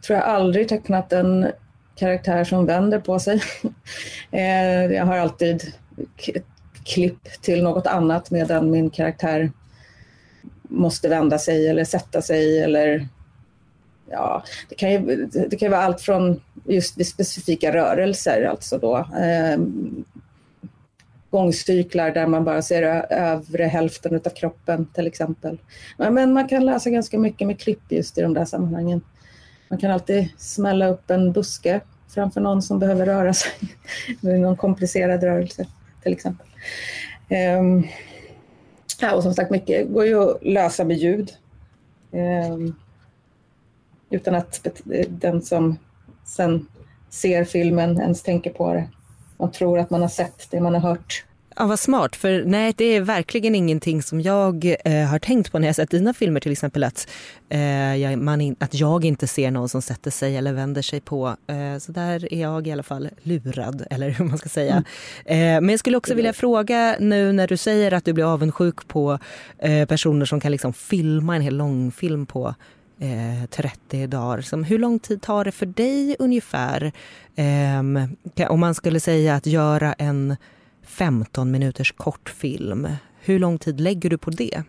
tror 0.06 0.18
jag, 0.18 0.28
aldrig 0.28 0.68
tecknat 0.68 1.12
en 1.12 1.46
karaktär 1.94 2.44
som 2.44 2.66
vänder 2.66 2.98
på 2.98 3.18
sig. 3.18 3.42
Eh, 4.30 4.92
jag 4.92 5.04
har 5.04 5.16
alltid 5.16 5.62
klipp 6.84 7.42
till 7.42 7.62
något 7.62 7.86
annat 7.86 8.30
medan 8.30 8.70
min 8.70 8.90
karaktär 8.90 9.50
måste 10.62 11.08
vända 11.08 11.38
sig 11.38 11.68
eller 11.68 11.84
sätta 11.84 12.22
sig 12.22 12.62
eller 12.62 13.08
ja, 14.12 14.42
det 14.68 14.74
kan 14.74 14.92
ju, 14.92 15.26
det 15.26 15.56
kan 15.56 15.70
vara 15.70 15.82
allt 15.82 16.00
från 16.00 16.40
just 16.64 16.98
vid 16.98 17.06
specifika 17.06 17.74
rörelser, 17.74 18.44
alltså 18.44 18.78
då 18.78 18.96
eh, 18.98 19.58
gångcyklar 21.30 22.10
där 22.10 22.26
man 22.26 22.44
bara 22.44 22.62
ser 22.62 22.82
övre 23.12 23.64
hälften 23.64 24.14
av 24.14 24.30
kroppen 24.30 24.86
till 24.86 25.06
exempel. 25.06 25.58
Men 25.96 26.32
man 26.32 26.48
kan 26.48 26.66
läsa 26.66 26.90
ganska 26.90 27.18
mycket 27.18 27.46
med 27.46 27.60
klipp 27.60 27.82
just 27.88 28.18
i 28.18 28.22
de 28.22 28.34
där 28.34 28.44
sammanhangen. 28.44 29.00
Man 29.68 29.78
kan 29.78 29.90
alltid 29.90 30.28
smälla 30.38 30.88
upp 30.88 31.10
en 31.10 31.32
buske 31.32 31.80
framför 32.14 32.40
någon 32.40 32.62
som 32.62 32.78
behöver 32.78 33.06
röra 33.06 33.34
sig. 33.34 33.52
med 34.20 34.40
någon 34.40 34.56
komplicerad 34.56 35.22
rörelse 35.22 35.66
till 36.02 36.12
exempel. 36.12 36.46
Um, 37.58 37.86
ja, 39.00 39.14
och 39.14 39.22
som 39.22 39.34
sagt, 39.34 39.50
mycket 39.50 39.92
går 39.92 40.06
ju 40.06 40.22
att 40.22 40.44
lösa 40.44 40.84
med 40.84 40.96
ljud. 40.96 41.30
Um, 42.10 42.74
utan 44.12 44.34
att 44.34 44.66
den 45.08 45.42
som 45.42 45.78
sen 46.24 46.66
ser 47.10 47.44
filmen 47.44 48.00
ens 48.00 48.22
tänker 48.22 48.50
på 48.50 48.74
det. 48.74 48.88
Man 49.36 49.52
tror 49.52 49.78
att 49.78 49.90
man 49.90 50.02
har 50.02 50.08
sett 50.08 50.50
det 50.50 50.60
man 50.60 50.74
har 50.74 50.80
hört. 50.80 51.24
Ja, 51.56 51.66
vad 51.66 51.78
smart, 51.78 52.16
för 52.16 52.44
nej, 52.46 52.74
det 52.76 52.84
är 52.84 53.00
verkligen 53.00 53.54
ingenting 53.54 54.02
som 54.02 54.20
jag 54.20 54.74
eh, 54.84 55.04
har 55.04 55.18
tänkt 55.18 55.52
på 55.52 55.58
när 55.58 55.68
jag 55.68 55.76
sett 55.76 55.90
dina 55.90 56.14
filmer 56.14 56.40
till 56.40 56.52
exempel 56.52 56.84
att, 56.84 57.08
eh, 57.48 57.96
jag, 57.96 58.18
man 58.18 58.40
in, 58.40 58.56
att 58.60 58.74
jag 58.74 59.04
inte 59.04 59.26
ser 59.26 59.50
någon 59.50 59.68
som 59.68 59.82
sätter 59.82 60.10
sig 60.10 60.36
eller 60.36 60.52
vänder 60.52 60.82
sig 60.82 61.00
på. 61.00 61.36
Eh, 61.46 61.78
så 61.78 61.92
där 61.92 62.32
är 62.34 62.40
jag 62.40 62.66
i 62.66 62.72
alla 62.72 62.82
fall 62.82 63.08
lurad, 63.22 63.86
eller 63.90 64.10
hur 64.10 64.24
man 64.24 64.38
ska 64.38 64.48
säga. 64.48 64.84
Mm. 65.26 65.56
Eh, 65.56 65.60
men 65.60 65.68
jag 65.68 65.78
skulle 65.78 65.96
också 65.96 66.14
vilja 66.14 66.32
fråga 66.32 66.96
nu 67.00 67.32
när 67.32 67.48
du 67.48 67.56
säger 67.56 67.92
att 67.92 68.04
du 68.04 68.12
blir 68.12 68.32
avundsjuk 68.32 68.88
på 68.88 69.18
eh, 69.58 69.86
personer 69.86 70.26
som 70.26 70.40
kan 70.40 70.52
liksom 70.52 70.72
filma 70.72 71.36
en 71.36 71.42
hel 71.42 71.56
långfilm 71.56 72.26
på 72.26 72.54
Eh, 73.02 73.46
30 73.50 74.06
dagar. 74.06 74.40
Som, 74.40 74.64
hur 74.64 74.78
lång 74.78 74.98
tid 74.98 75.22
tar 75.22 75.44
det 75.44 75.52
för 75.52 75.66
dig 75.66 76.16
ungefär? 76.18 76.92
Eh, 77.36 78.50
om 78.50 78.60
man 78.60 78.74
skulle 78.74 79.00
säga 79.00 79.34
att 79.34 79.46
göra 79.46 79.92
en 79.92 80.36
15 80.82 81.50
minuters 81.50 81.92
kortfilm. 81.92 82.88
Hur 83.20 83.38
lång 83.38 83.58
tid 83.58 83.80
lägger 83.80 84.10
du 84.10 84.18
på 84.18 84.30
det? 84.30 84.62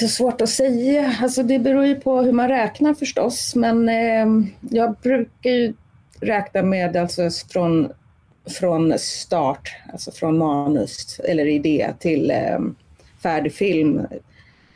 Så 0.00 0.08
svårt 0.08 0.40
att 0.40 0.48
säga. 0.48 1.14
Alltså 1.20 1.42
det 1.42 1.58
beror 1.58 1.86
ju 1.86 1.94
på 2.00 2.22
hur 2.22 2.32
man 2.32 2.48
räknar 2.48 2.94
förstås. 2.94 3.54
Men 3.54 3.88
eh, 3.88 4.26
jag 4.60 4.96
brukar 5.02 5.50
ju 5.50 5.74
räkna 6.20 6.62
med 6.62 6.96
alltså 6.96 7.30
från, 7.52 7.92
från 8.60 8.98
start, 8.98 9.76
alltså 9.92 10.10
från 10.10 10.38
manus 10.38 11.20
eller 11.24 11.46
idé 11.46 11.94
till 11.98 12.30
eh, 12.30 12.58
färdig 13.22 13.54
film 13.54 14.06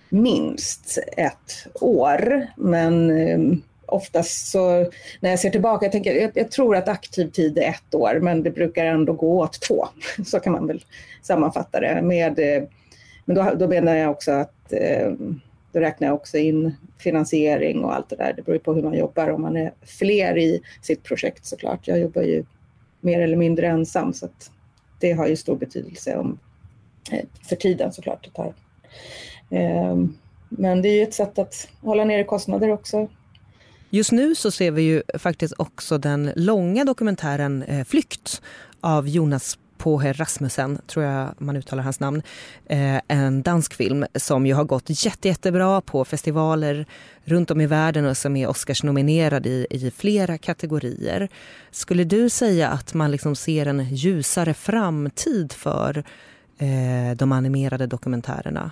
minst 0.08 0.98
ett 1.16 1.66
år. 1.80 2.46
Men 2.56 3.10
eh, 3.10 3.58
oftast 3.86 4.50
så 4.50 4.90
när 5.20 5.30
jag 5.30 5.38
ser 5.38 5.50
tillbaka, 5.50 5.84
jag, 5.84 5.92
tänker, 5.92 6.14
jag, 6.14 6.30
jag, 6.34 6.50
tror 6.50 6.76
att 6.76 6.88
aktiv 6.88 7.30
tid 7.30 7.58
är 7.58 7.68
ett 7.68 7.94
år, 7.94 8.18
men 8.22 8.42
det 8.42 8.50
brukar 8.50 8.84
ändå 8.86 9.12
gå 9.12 9.40
åt 9.40 9.60
två. 9.60 9.88
Så 10.26 10.40
kan 10.40 10.52
man 10.52 10.66
väl 10.66 10.84
sammanfatta 11.22 11.80
det. 11.80 12.02
Med, 12.02 12.38
eh, 12.38 12.62
men 13.24 13.36
då, 13.36 13.54
då 13.58 13.68
menar 13.68 13.96
jag 13.96 14.10
också 14.10 14.32
att 14.32 14.72
eh, 14.72 15.10
då 15.72 15.80
räknar 15.80 16.08
jag 16.08 16.14
också 16.14 16.38
in 16.38 16.74
finansiering 16.98 17.84
och 17.84 17.94
allt 17.94 18.08
det 18.08 18.16
där. 18.16 18.32
Det 18.36 18.42
beror 18.42 18.58
på 18.58 18.74
hur 18.74 18.82
man 18.82 18.98
jobbar. 18.98 19.28
Om 19.28 19.42
man 19.42 19.56
är 19.56 19.72
fler 19.82 20.38
i 20.38 20.60
sitt 20.82 21.02
projekt 21.02 21.46
såklart. 21.46 21.88
Jag 21.88 21.98
jobbar 21.98 22.22
ju 22.22 22.44
mer 23.00 23.20
eller 23.20 23.36
mindre 23.36 23.66
ensam 23.66 24.12
så 24.12 24.26
att 24.26 24.50
det 25.00 25.12
har 25.12 25.26
ju 25.26 25.36
stor 25.36 25.56
betydelse 25.56 26.16
om, 26.16 26.38
eh, 27.12 27.24
för 27.48 27.56
tiden 27.56 27.92
såklart 27.92 28.24
det 28.24 28.30
tar. 28.30 28.54
Ehm, 29.50 30.14
men 30.48 30.82
det 30.82 30.88
är 30.88 30.94
ju 30.94 31.02
ett 31.02 31.14
sätt 31.14 31.38
att 31.38 31.68
hålla 31.80 32.04
nere 32.04 32.24
kostnader 32.24 32.72
också. 32.72 33.08
Just 33.90 34.12
nu 34.12 34.34
så 34.34 34.50
ser 34.50 34.70
vi 34.70 34.82
ju 34.82 35.02
faktiskt 35.18 35.54
också 35.58 35.98
den 35.98 36.32
långa 36.36 36.84
dokumentären 36.84 37.62
eh, 37.62 37.84
Flykt 37.84 38.42
av 38.80 39.08
Jonas 39.08 39.58
Poher 39.78 40.14
Rasmussen, 40.14 40.78
tror 40.86 41.04
jag 41.04 41.28
man 41.38 41.56
uttalar 41.56 41.82
hans 41.82 42.00
namn. 42.00 42.22
Eh, 42.66 43.00
en 43.08 43.42
dansk 43.42 43.74
film 43.74 44.06
som 44.14 44.46
ju 44.46 44.54
har 44.54 44.64
gått 44.64 45.04
jätte, 45.04 45.28
jättebra 45.28 45.80
på 45.80 46.04
festivaler 46.04 46.86
runt 47.24 47.50
om 47.50 47.60
i 47.60 47.66
världen 47.66 48.06
och 48.06 48.16
som 48.16 48.36
är 48.36 48.48
Oscarsnominerad 48.48 49.46
i, 49.46 49.66
i 49.70 49.90
flera 49.90 50.38
kategorier. 50.38 51.28
Skulle 51.70 52.04
du 52.04 52.30
säga 52.30 52.68
att 52.68 52.94
man 52.94 53.10
liksom 53.10 53.36
ser 53.36 53.66
en 53.66 53.94
ljusare 53.94 54.54
framtid 54.54 55.52
för 55.52 56.04
eh, 56.58 57.16
de 57.16 57.32
animerade 57.32 57.86
dokumentärerna? 57.86 58.70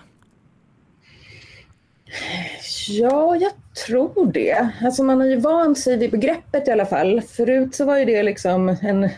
Ja, 2.88 3.36
jag 3.36 3.52
tror 3.86 4.32
det. 4.32 4.68
Alltså 4.82 5.02
man 5.02 5.20
har 5.20 5.26
ju 5.26 5.36
vant 5.36 5.78
sig 5.78 5.96
vid 5.96 6.10
begreppet 6.10 6.68
i 6.68 6.70
alla 6.70 6.86
fall. 6.86 7.20
Förut 7.20 7.74
så 7.74 7.84
var 7.84 7.98
ju 7.98 8.04
det 8.04 8.22
liksom 8.22 8.68
en, 8.68 9.10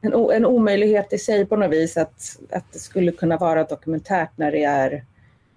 en, 0.00 0.12
en 0.32 0.46
omöjlighet 0.46 1.12
i 1.12 1.18
sig 1.18 1.46
på 1.46 1.56
något 1.56 1.70
vis 1.70 1.96
att, 1.96 2.38
att 2.50 2.72
det 2.72 2.78
skulle 2.78 3.12
kunna 3.12 3.36
vara 3.36 3.64
dokumentärt 3.64 4.30
när 4.36 4.52
det 4.52 4.64
är 4.64 5.04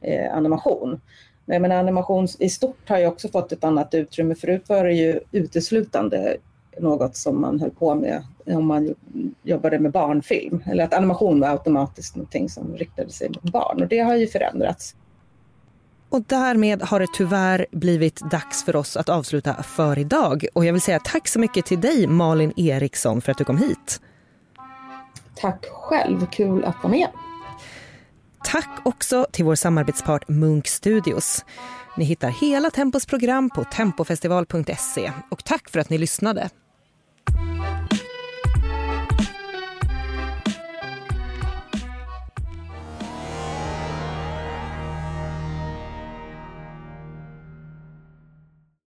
eh, 0.01 0.35
animation. 0.35 1.01
Men 1.45 1.71
animation 1.71 2.27
i 2.39 2.49
stort 2.49 2.89
har 2.89 2.99
ju 2.99 3.07
också 3.07 3.27
fått 3.27 3.51
ett 3.51 3.63
annat 3.63 3.93
utrymme. 3.93 4.35
Förut 4.35 4.69
var 4.69 4.83
det 4.83 4.93
ju 4.93 5.19
uteslutande 5.31 6.37
något 6.79 7.15
som 7.15 7.41
man 7.41 7.59
höll 7.59 7.71
på 7.71 7.95
med 7.95 8.23
om 8.45 8.65
man 8.65 8.95
jobbade 9.43 9.79
med 9.79 9.91
barnfilm. 9.91 10.63
Eller 10.65 10.83
att 10.83 10.93
animation 10.93 11.39
var 11.39 11.47
automatiskt 11.47 12.15
någonting 12.15 12.49
som 12.49 12.77
riktade 12.77 13.09
sig 13.09 13.29
mot 13.29 13.43
barn 13.43 13.81
och 13.81 13.87
det 13.87 13.99
har 13.99 14.15
ju 14.15 14.27
förändrats. 14.27 14.95
Och 16.09 16.21
därmed 16.21 16.81
har 16.81 16.99
det 16.99 17.07
tyvärr 17.13 17.65
blivit 17.71 18.15
dags 18.31 18.63
för 18.63 18.75
oss 18.75 18.97
att 18.97 19.09
avsluta 19.09 19.63
för 19.63 19.99
idag. 19.99 20.45
Och 20.53 20.65
jag 20.65 20.73
vill 20.73 20.81
säga 20.81 20.99
tack 20.99 21.27
så 21.27 21.39
mycket 21.39 21.65
till 21.65 21.81
dig 21.81 22.07
Malin 22.07 22.53
Eriksson 22.55 23.21
för 23.21 23.31
att 23.31 23.37
du 23.37 23.43
kom 23.43 23.57
hit. 23.57 24.01
Tack 25.35 25.65
själv, 25.71 26.25
kul 26.31 26.65
att 26.65 26.75
vara 26.83 26.91
med. 26.91 27.07
Tack 28.43 28.69
också 28.83 29.27
till 29.31 29.45
vår 29.45 29.55
samarbetspart 29.55 30.27
Munk 30.27 30.67
Studios. 30.67 31.45
Ni 31.97 32.05
hittar 32.05 32.29
hela 32.29 32.69
Tempos 32.69 33.05
program 33.05 33.49
på 33.49 33.63
tempofestival.se 33.63 35.11
och 35.31 35.43
tack 35.43 35.69
för 35.69 35.79
att 35.79 35.89
ni 35.89 35.97
lyssnade. 35.97 36.49